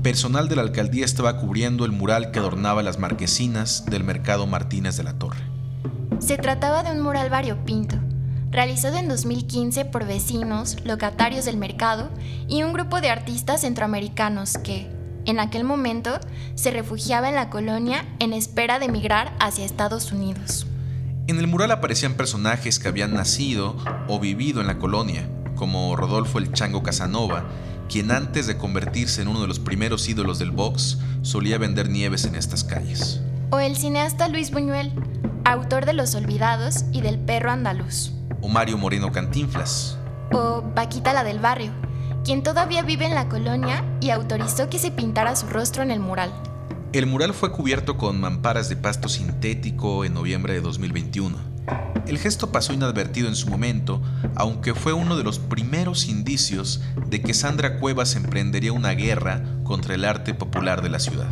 Personal 0.03 0.49
de 0.49 0.57
la 0.57 0.63
alcaldía 0.63 1.05
estaba 1.05 1.37
cubriendo 1.37 1.85
el 1.85 1.93
mural 1.93 2.31
que 2.31 2.39
adornaba 2.39 2.83
las 2.83 2.99
marquesinas 2.99 3.85
del 3.85 4.03
mercado 4.03 4.47
Martínez 4.47 4.97
de 4.97 5.05
la 5.05 5.19
Torre. 5.19 5.41
Se 6.21 6.39
trataba 6.39 6.83
de 6.83 6.93
un 6.93 7.03
mural 7.03 7.29
variopinto, 7.29 7.97
realizado 8.51 8.97
en 8.97 9.09
2015 9.09 9.85
por 9.85 10.07
vecinos, 10.07 10.79
locatarios 10.85 11.45
del 11.45 11.59
mercado 11.59 12.09
y 12.49 12.63
un 12.63 12.73
grupo 12.73 13.03
de 13.03 13.11
artistas 13.11 13.61
centroamericanos 13.61 14.57
que, 14.57 14.91
en 15.27 15.39
aquel 15.39 15.65
momento, 15.65 16.19
se 16.55 16.71
refugiaba 16.71 17.29
en 17.29 17.35
la 17.35 17.51
colonia 17.51 18.07
en 18.21 18.33
espera 18.33 18.79
de 18.79 18.87
emigrar 18.87 19.35
hacia 19.39 19.67
Estados 19.67 20.13
Unidos. 20.13 20.67
En 21.31 21.39
el 21.39 21.47
mural 21.47 21.71
aparecían 21.71 22.15
personajes 22.15 22.81
que 22.81 22.89
habían 22.89 23.15
nacido 23.15 23.77
o 24.09 24.19
vivido 24.19 24.61
en 24.61 24.67
la 24.67 24.79
colonia, 24.79 25.31
como 25.55 25.95
Rodolfo 25.95 26.39
el 26.39 26.53
Chango 26.53 26.83
Casanova, 26.83 27.45
quien 27.89 28.11
antes 28.11 28.49
de 28.49 28.59
convertirse 28.59 29.23
en 29.23 29.29
uno 29.29 29.41
de 29.41 29.47
los 29.47 29.61
primeros 29.61 30.09
ídolos 30.09 30.41
del 30.41 30.51
box 30.51 30.99
solía 31.23 31.57
vender 31.57 31.89
nieves 31.89 32.25
en 32.25 32.35
estas 32.35 32.65
calles. 32.65 33.21
O 33.51 33.61
el 33.61 33.77
cineasta 33.77 34.27
Luis 34.27 34.51
Buñuel, 34.51 34.93
autor 35.45 35.87
de 35.87 35.93
Los 35.93 36.17
Olvidados 36.17 36.85
y 36.93 37.01
del 37.01 37.17
Perro 37.17 37.53
Andaluz. 37.53 38.11
O 38.41 38.49
Mario 38.49 38.77
Moreno 38.77 39.13
Cantinflas. 39.13 39.99
O 40.33 40.65
Paquita 40.75 41.13
la 41.13 41.23
del 41.23 41.39
Barrio, 41.39 41.71
quien 42.25 42.43
todavía 42.43 42.83
vive 42.83 43.07
en 43.07 43.15
la 43.15 43.29
colonia 43.29 43.85
y 44.01 44.11
autorizó 44.11 44.69
que 44.69 44.81
se 44.81 44.91
pintara 44.91 45.37
su 45.37 45.47
rostro 45.47 45.85
en 45.85 45.93
el 45.93 46.01
mural. 46.01 46.33
El 46.93 47.07
mural 47.07 47.35
fue 47.35 47.53
cubierto 47.53 47.97
con 47.97 48.21
mamparas 48.21 48.69
de 48.69 48.75
pasto 48.75 49.09
sintético 49.09 50.05
en 50.05 50.13
noviembre 50.13 50.55
de 50.55 50.61
2021. 50.61 51.39
El 52.09 52.19
gesto 52.19 52.51
pasó 52.51 52.73
inadvertido 52.73 53.29
en 53.29 53.37
su 53.37 53.49
momento, 53.49 54.03
aunque 54.35 54.75
fue 54.75 54.93
uno 54.93 55.17
de 55.17 55.23
los 55.23 55.39
primeros 55.39 56.09
indicios 56.09 56.83
de 57.07 57.23
que 57.23 57.33
Sandra 57.33 57.79
Cuevas 57.79 58.17
emprendería 58.17 58.73
una 58.73 58.91
guerra 58.91 59.41
contra 59.63 59.95
el 59.95 60.05
arte 60.05 60.35
popular 60.35 60.83
de 60.83 60.89
la 60.89 60.99
ciudad. 60.99 61.29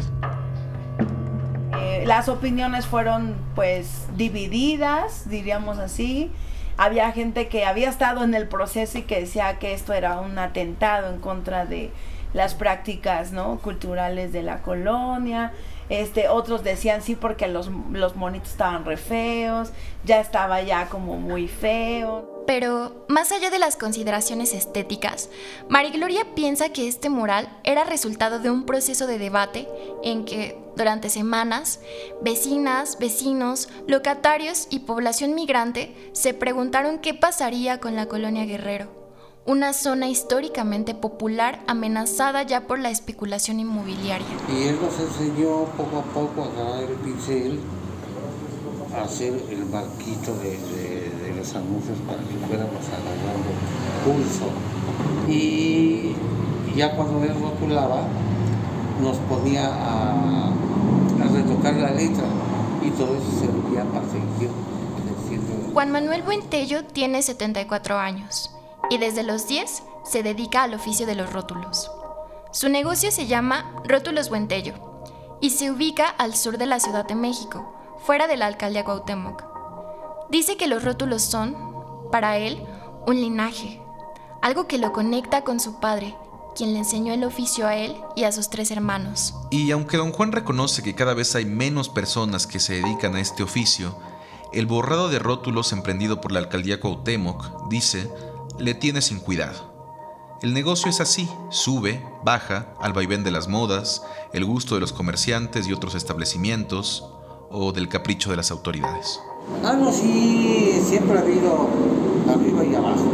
Eh, 1.77 2.05
las 2.07 2.29
opiniones 2.29 2.87
fueron 2.87 3.35
pues 3.57 4.05
divididas, 4.17 5.29
diríamos 5.29 5.79
así. 5.79 6.31
Había 6.77 7.11
gente 7.11 7.49
que 7.49 7.65
había 7.65 7.89
estado 7.89 8.23
en 8.23 8.35
el 8.35 8.47
proceso 8.47 8.99
y 8.99 9.03
que 9.03 9.19
decía 9.19 9.59
que 9.59 9.75
esto 9.75 9.93
era 9.93 10.21
un 10.21 10.39
atentado 10.39 11.13
en 11.13 11.21
contra 11.21 11.67
de 11.67 11.91
las 12.33 12.55
prácticas 12.55 13.33
¿no? 13.33 13.59
culturales 13.59 14.33
de 14.33 14.43
la 14.43 14.63
colonia. 14.63 15.53
Este, 15.89 16.29
otros 16.29 16.63
decían 16.65 17.03
sí 17.03 17.15
porque 17.15 17.49
los, 17.49 17.71
los 17.93 18.15
monitos 18.15 18.51
estaban 18.51 18.85
re 18.85 18.99
feos, 18.99 19.71
ya 20.05 20.21
estaba 20.21 20.61
ya 20.63 20.89
como 20.89 21.17
muy 21.17 21.49
feo. 21.49 22.45
Pero, 22.47 23.05
más 23.09 23.31
allá 23.31 23.51
de 23.51 23.59
las 23.59 23.77
consideraciones 23.77 24.55
estéticas, 24.55 25.29
Gloria 25.93 26.27
piensa 26.35 26.71
que 26.71 26.89
este 26.89 27.11
mural 27.11 27.49
era 27.63 27.85
resultado 27.85 28.39
de 28.39 28.51
un 28.51 28.65
proceso 28.65 29.07
de 29.07 29.19
debate 29.19 29.69
en 30.03 30.25
que, 30.25 30.59
durante 30.75 31.11
semanas, 31.11 31.81
vecinas, 32.23 32.99
vecinos, 32.99 33.69
locatarios 33.87 34.67
y 34.71 34.81
población 34.81 35.35
migrante 35.35 35.95
se 36.13 36.33
preguntaron 36.33 37.01
qué 37.01 37.13
pasaría 37.13 37.81
con 37.81 37.97
la 37.97 38.07
colonia 38.07 38.47
Guerrero 38.47 38.98
una 39.49 39.73
zona 39.73 40.09
históricamente 40.09 40.95
popular 40.95 41.61
amenazada 41.67 42.43
ya 42.43 42.67
por 42.67 42.79
la 42.79 42.91
especulación 42.91 43.61
inmobiliaria. 43.61 44.27
Y 44.55 44.69
él 44.69 44.79
nos 44.79 45.01
enseñó 45.01 45.65
poco 45.75 45.97
a 45.97 46.03
poco 46.03 46.43
a 46.43 46.45
agarrar 46.49 46.91
el 46.91 46.97
pincel, 46.97 47.59
a 48.95 49.05
hacer 49.05 49.33
el 49.49 49.65
marquito 49.65 50.37
de, 50.37 51.35
los 51.35 51.55
anuncios 51.55 51.97
para 52.07 52.19
que 52.19 52.35
fuéramos 52.47 52.85
agarrando 52.89 53.49
pulso. 54.05 54.51
Y 55.33 56.13
ya 56.77 56.95
cuando 56.95 57.25
él 57.25 57.33
rotulaba, 57.41 58.03
nos 59.01 59.17
ponía 59.31 59.67
a, 59.67 60.53
retocar 61.33 61.75
la 61.75 61.91
letra 61.91 62.25
y 62.83 62.91
todo 62.91 63.17
eso 63.17 63.41
servía 63.41 63.85
para 63.85 64.05
seguir. 64.09 64.51
Juan 65.73 65.91
Manuel 65.91 66.23
Buentello 66.23 66.85
tiene 66.85 67.23
74 67.23 67.99
años 67.99 68.51
y 68.91 68.99
desde 68.99 69.23
los 69.23 69.47
10 69.47 69.83
se 70.05 70.23
dedica 70.23 70.63
al 70.63 70.75
oficio 70.75 71.07
de 71.07 71.15
los 71.15 71.33
rótulos. 71.33 71.91
Su 72.51 72.69
negocio 72.69 73.11
se 73.11 73.27
llama 73.27 73.75
Rótulos 73.85 74.31
Buentello 74.31 74.75
y 75.41 75.51
se 75.51 75.71
ubica 75.71 76.09
al 76.09 76.35
sur 76.35 76.59
de 76.59 76.67
la 76.67 76.81
Ciudad 76.81 77.07
de 77.07 77.15
México, 77.15 77.75
fuera 78.05 78.27
de 78.27 78.37
la 78.37 78.47
alcaldía 78.47 78.85
Cuauhtémoc. 78.85 79.45
Dice 80.31 80.57
que 80.57 80.67
los 80.67 80.85
rótulos 80.85 81.23
son, 81.23 81.57
para 82.11 82.39
él, 82.39 82.63
un 83.07 83.17
linaje, 83.17 83.81
algo 84.43 84.67
que 84.67 84.79
lo 84.79 84.93
conecta 84.93 85.43
con 85.43 85.61
su 85.61 85.81
padre, 85.81 86.17
quien 86.57 86.73
le 86.73 86.81
enseñó 86.81 87.13
el 87.13 87.25
oficio 87.25 87.67
a 87.67 87.77
él 87.77 87.97
y 88.17 88.25
a 88.25 88.33
sus 88.33 88.51
tres 88.51 88.71
hermanos. 88.71 89.35
Y 89.51 89.71
aunque 89.71 89.97
don 89.97 90.13
Juan 90.13 90.33
reconoce 90.33 90.83
que 90.83 90.95
cada 90.95 91.15
vez 91.15 91.35
hay 91.35 91.45
menos 91.45 91.89
personas 91.89 92.47
que 92.47 92.59
se 92.59 92.75
dedican 92.75 93.15
a 93.15 93.21
este 93.21 93.43
oficio, 93.43 93.97
el 94.53 94.67
borrado 94.67 95.09
de 95.09 95.19
rótulos 95.19 95.73
emprendido 95.73 96.21
por 96.21 96.33
la 96.33 96.41
alcaldía 96.41 96.81
Cuauhtémoc, 96.81 97.69
dice, 97.69 98.11
le 98.59 98.75
tiene 98.75 99.01
sin 99.03 99.21
cuidado. 99.21 99.69
El 100.43 100.55
negocio 100.55 100.89
es 100.89 101.01
así, 101.01 101.29
sube, 101.51 102.05
baja, 102.23 102.75
al 102.81 102.93
vaivén 102.93 103.25
de 103.25 103.31
las 103.31 103.49
modas, 103.49 104.03
el 104.33 104.45
gusto 104.45 104.75
de 104.75 104.81
los 104.81 104.93
comerciantes 104.93 105.67
y 105.67 105.73
otros 105.73 105.95
establecimientos, 105.95 107.09
o 107.51 107.73
del 107.73 107.89
capricho 107.89 108.31
de 108.31 108.37
las 108.37 108.51
autoridades. 108.51 109.21
Ah, 109.65 109.73
no, 109.73 109.91
sí, 109.93 110.81
siempre 110.85 111.19
ha 111.19 111.23
habido 111.23 111.69
arriba 112.29 112.65
y 112.65 112.75
abajo. 112.75 113.07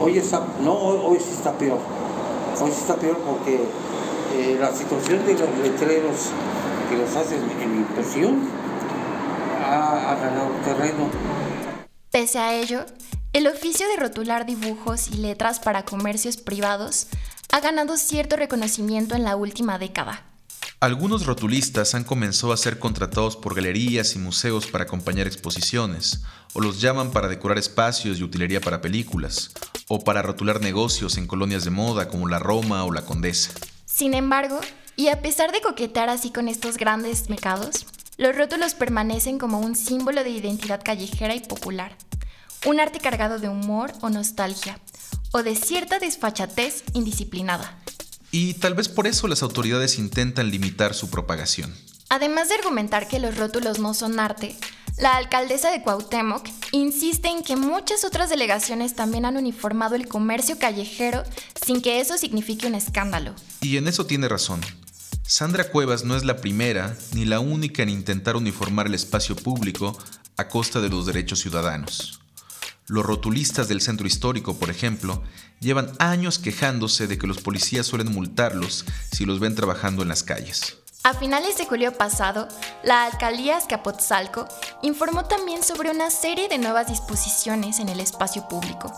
Hoy 0.00 0.18
está, 0.18 0.44
no, 0.62 0.74
hoy 0.74 1.18
sí 1.18 1.30
está 1.32 1.56
peor. 1.56 1.78
Hoy 2.60 2.70
sí 2.70 2.80
está 2.80 2.96
peor 2.96 3.16
porque 3.18 3.60
eh, 4.34 4.58
la 4.60 4.74
situación 4.74 5.24
de 5.24 5.34
los 5.34 5.48
letreros 5.62 6.30
que 6.90 6.96
los 6.96 7.14
hacen 7.16 7.40
en 7.62 7.76
impresión 7.76 8.48
ha, 9.64 10.10
ha 10.10 10.14
ganado 10.16 10.50
terreno. 10.64 11.08
Pese 12.10 12.38
a 12.38 12.54
ello, 12.54 12.84
el 13.32 13.46
oficio 13.46 13.86
de 13.88 13.96
rotular 13.96 14.46
dibujos 14.46 15.08
y 15.08 15.18
letras 15.18 15.60
para 15.60 15.84
comercios 15.84 16.36
privados 16.36 17.08
ha 17.52 17.60
ganado 17.60 17.96
cierto 17.96 18.36
reconocimiento 18.36 19.14
en 19.14 19.24
la 19.24 19.36
última 19.36 19.78
década. 19.78 20.24
Algunos 20.80 21.26
rotulistas 21.26 21.94
han 21.94 22.04
comenzado 22.04 22.52
a 22.52 22.56
ser 22.56 22.78
contratados 22.78 23.36
por 23.36 23.54
galerías 23.54 24.14
y 24.14 24.18
museos 24.18 24.68
para 24.68 24.84
acompañar 24.84 25.26
exposiciones, 25.26 26.22
o 26.52 26.60
los 26.60 26.80
llaman 26.80 27.10
para 27.10 27.26
decorar 27.26 27.58
espacios 27.58 28.18
y 28.18 28.22
utilería 28.22 28.60
para 28.60 28.80
películas, 28.80 29.50
o 29.88 30.04
para 30.04 30.22
rotular 30.22 30.60
negocios 30.60 31.16
en 31.16 31.26
colonias 31.26 31.64
de 31.64 31.70
moda 31.70 32.08
como 32.08 32.28
la 32.28 32.38
Roma 32.38 32.84
o 32.84 32.92
la 32.92 33.04
Condesa. 33.04 33.50
Sin 33.86 34.14
embargo, 34.14 34.60
y 34.94 35.08
a 35.08 35.20
pesar 35.20 35.50
de 35.50 35.60
coquetear 35.60 36.08
así 36.08 36.30
con 36.30 36.46
estos 36.46 36.76
grandes 36.76 37.28
mercados, 37.28 37.86
los 38.16 38.36
rótulos 38.36 38.74
permanecen 38.74 39.38
como 39.38 39.58
un 39.60 39.74
símbolo 39.74 40.22
de 40.22 40.30
identidad 40.30 40.80
callejera 40.84 41.34
y 41.34 41.40
popular, 41.40 41.96
un 42.66 42.80
arte 42.80 43.00
cargado 43.00 43.38
de 43.38 43.48
humor 43.48 43.92
o 44.00 44.10
nostalgia, 44.10 44.78
o 45.32 45.42
de 45.42 45.54
cierta 45.54 45.98
desfachatez 45.98 46.84
indisciplinada. 46.92 47.78
Y 48.30 48.54
tal 48.54 48.74
vez 48.74 48.88
por 48.88 49.06
eso 49.06 49.28
las 49.28 49.42
autoridades 49.42 49.98
intentan 49.98 50.50
limitar 50.50 50.94
su 50.94 51.10
propagación. 51.10 51.74
Además 52.10 52.48
de 52.48 52.56
argumentar 52.56 53.08
que 53.08 53.18
los 53.18 53.36
rótulos 53.36 53.78
no 53.78 53.94
son 53.94 54.18
arte, 54.18 54.56
la 54.98 55.16
alcaldesa 55.16 55.70
de 55.70 55.82
Cuauhtémoc 55.82 56.48
insiste 56.72 57.28
en 57.28 57.44
que 57.44 57.54
muchas 57.54 58.04
otras 58.04 58.30
delegaciones 58.30 58.96
también 58.96 59.26
han 59.26 59.36
uniformado 59.36 59.94
el 59.94 60.08
comercio 60.08 60.58
callejero 60.58 61.22
sin 61.64 61.80
que 61.82 62.00
eso 62.00 62.18
signifique 62.18 62.66
un 62.66 62.74
escándalo. 62.74 63.32
Y 63.60 63.76
en 63.76 63.86
eso 63.86 64.06
tiene 64.06 64.28
razón. 64.28 64.60
Sandra 65.24 65.70
Cuevas 65.70 66.04
no 66.04 66.16
es 66.16 66.24
la 66.24 66.38
primera 66.38 66.96
ni 67.12 67.26
la 67.26 67.38
única 67.38 67.82
en 67.82 67.90
intentar 67.90 68.34
uniformar 68.34 68.86
el 68.86 68.94
espacio 68.94 69.36
público 69.36 69.96
a 70.36 70.48
costa 70.48 70.80
de 70.80 70.88
los 70.88 71.06
derechos 71.06 71.38
ciudadanos. 71.38 72.20
Los 72.88 73.04
rotulistas 73.04 73.68
del 73.68 73.82
centro 73.82 74.06
histórico, 74.06 74.56
por 74.56 74.70
ejemplo, 74.70 75.22
llevan 75.60 75.92
años 75.98 76.38
quejándose 76.38 77.06
de 77.06 77.18
que 77.18 77.26
los 77.26 77.38
policías 77.42 77.86
suelen 77.86 78.10
multarlos 78.10 78.86
si 79.12 79.26
los 79.26 79.40
ven 79.40 79.54
trabajando 79.54 80.02
en 80.02 80.08
las 80.08 80.22
calles. 80.22 80.78
A 81.04 81.12
finales 81.12 81.58
de 81.58 81.66
julio 81.66 81.92
pasado, 81.92 82.48
la 82.82 83.04
alcaldía 83.04 83.58
Azcapotzalco 83.58 84.48
informó 84.82 85.26
también 85.26 85.62
sobre 85.62 85.90
una 85.90 86.10
serie 86.10 86.48
de 86.48 86.56
nuevas 86.56 86.88
disposiciones 86.88 87.78
en 87.78 87.90
el 87.90 88.00
espacio 88.00 88.48
público, 88.48 88.92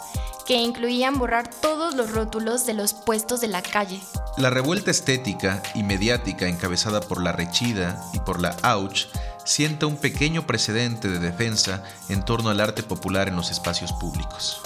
que 0.46 0.54
incluían 0.54 1.18
borrar 1.18 1.50
todos 1.50 1.94
los 1.94 2.12
rótulos 2.12 2.66
de 2.66 2.74
los 2.74 2.94
puestos 2.94 3.40
de 3.40 3.48
la 3.48 3.62
calle. 3.62 4.00
La 4.38 4.50
revuelta 4.50 4.90
estética 4.90 5.62
y 5.74 5.82
mediática 5.82 6.48
encabezada 6.48 7.00
por 7.00 7.22
la 7.22 7.32
Rechida 7.32 8.00
y 8.12 8.20
por 8.20 8.40
la 8.40 8.56
AUCH 8.62 9.06
sienta 9.50 9.86
un 9.86 9.96
pequeño 9.96 10.46
precedente 10.46 11.08
de 11.08 11.18
defensa 11.18 11.82
en 12.08 12.24
torno 12.24 12.50
al 12.50 12.60
arte 12.60 12.84
popular 12.84 13.26
en 13.26 13.34
los 13.34 13.50
espacios 13.50 13.92
públicos. 13.92 14.62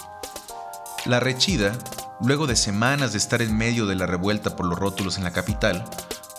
La 1.06 1.20
Rechida, 1.20 1.72
luego 2.20 2.46
de 2.46 2.54
semanas 2.54 3.12
de 3.12 3.18
estar 3.18 3.40
en 3.40 3.56
medio 3.56 3.86
de 3.86 3.94
la 3.94 4.04
revuelta 4.04 4.56
por 4.56 4.66
los 4.66 4.78
rótulos 4.78 5.16
en 5.16 5.24
la 5.24 5.32
capital, 5.32 5.86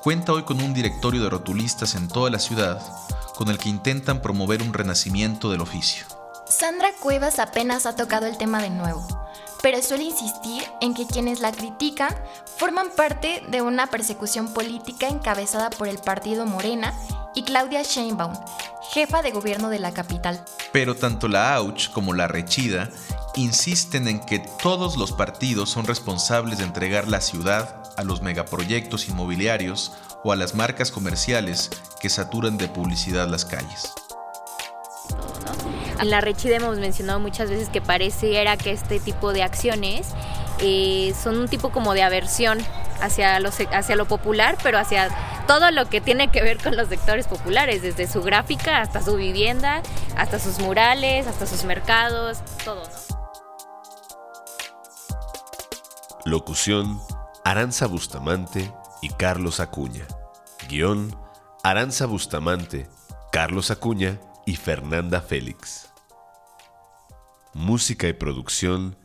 cuenta 0.03 0.31
hoy 0.31 0.43
con 0.43 0.61
un 0.61 0.75
directorio 0.75 1.23
de 1.23 1.29
rotulistas 1.31 1.95
en 1.95 2.07
toda 2.07 2.29
la 2.29 2.37
ciudad 2.37 2.79
con 3.35 3.49
el 3.49 3.57
que 3.57 3.69
intentan 3.69 4.21
promover 4.21 4.61
un 4.61 4.73
renacimiento 4.73 5.49
del 5.49 5.61
oficio. 5.61 6.05
Sandra 6.47 6.89
Cuevas 7.01 7.39
apenas 7.39 7.87
ha 7.87 7.95
tocado 7.95 8.27
el 8.27 8.37
tema 8.37 8.61
de 8.61 8.69
nuevo, 8.69 9.05
pero 9.63 9.81
suele 9.81 10.03
insistir 10.03 10.63
en 10.81 10.93
que 10.93 11.07
quienes 11.07 11.39
la 11.39 11.51
critican 11.51 12.15
forman 12.57 12.91
parte 12.95 13.41
de 13.49 13.63
una 13.63 13.87
persecución 13.87 14.53
política 14.53 15.07
encabezada 15.07 15.71
por 15.71 15.87
el 15.87 15.97
partido 15.97 16.45
Morena 16.45 16.93
y 17.35 17.43
Claudia 17.43 17.83
Sheinbaum, 17.83 18.33
jefa 18.91 19.21
de 19.21 19.31
gobierno 19.31 19.69
de 19.69 19.79
la 19.79 19.93
capital. 19.93 20.43
Pero 20.71 20.95
tanto 20.95 21.27
la 21.27 21.55
AUCH 21.55 21.91
como 21.91 22.13
la 22.13 22.27
Rechida 22.27 22.89
insisten 23.35 24.07
en 24.07 24.19
que 24.21 24.39
todos 24.39 24.97
los 24.97 25.11
partidos 25.11 25.69
son 25.69 25.85
responsables 25.85 26.59
de 26.59 26.63
entregar 26.63 27.07
la 27.07 27.21
ciudad 27.21 27.83
a 27.97 28.03
los 28.03 28.21
megaproyectos 28.21 29.07
inmobiliarios 29.07 29.91
o 30.23 30.31
a 30.31 30.35
las 30.35 30.55
marcas 30.55 30.91
comerciales 30.91 31.69
que 31.99 32.09
saturan 32.09 32.57
de 32.57 32.67
publicidad 32.67 33.27
las 33.27 33.45
calles. 33.45 33.93
En 35.99 36.09
la 36.09 36.21
Rechida 36.21 36.57
hemos 36.57 36.77
mencionado 36.77 37.19
muchas 37.19 37.49
veces 37.49 37.69
que 37.69 37.81
pareciera 37.81 38.57
que 38.57 38.71
este 38.71 38.99
tipo 38.99 39.33
de 39.33 39.43
acciones 39.43 40.07
eh, 40.59 41.13
son 41.21 41.37
un 41.37 41.47
tipo 41.47 41.69
como 41.69 41.93
de 41.93 42.03
aversión 42.03 42.59
hacia, 43.01 43.39
los, 43.39 43.55
hacia 43.71 43.95
lo 43.95 44.05
popular, 44.05 44.57
pero 44.63 44.77
hacia 44.77 45.09
todo 45.47 45.71
lo 45.71 45.89
que 45.89 46.01
tiene 46.01 46.29
que 46.29 46.41
ver 46.41 46.57
con 46.61 46.75
los 46.75 46.89
sectores 46.89 47.27
populares, 47.27 47.81
desde 47.81 48.07
su 48.07 48.21
gráfica 48.21 48.81
hasta 48.81 49.01
su 49.01 49.15
vivienda, 49.15 49.81
hasta 50.17 50.39
sus 50.39 50.59
murales, 50.59 51.27
hasta 51.27 51.45
sus 51.45 51.63
mercados, 51.63 52.39
todo. 52.63 52.83
Locución, 56.25 56.99
Aranza 57.43 57.85
Bustamante 57.87 58.73
y 59.01 59.09
Carlos 59.09 59.59
Acuña. 59.59 60.07
Guión, 60.67 61.15
Aranza 61.63 62.07
Bustamante, 62.07 62.87
Carlos 63.31 63.69
Acuña 63.69 64.19
y 64.45 64.55
Fernanda 64.55 65.21
Félix. 65.21 65.91
Música 67.53 68.07
y 68.07 68.13
producción, 68.13 68.97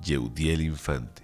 Yeudiel 0.00 0.62
Infante. 0.62 1.23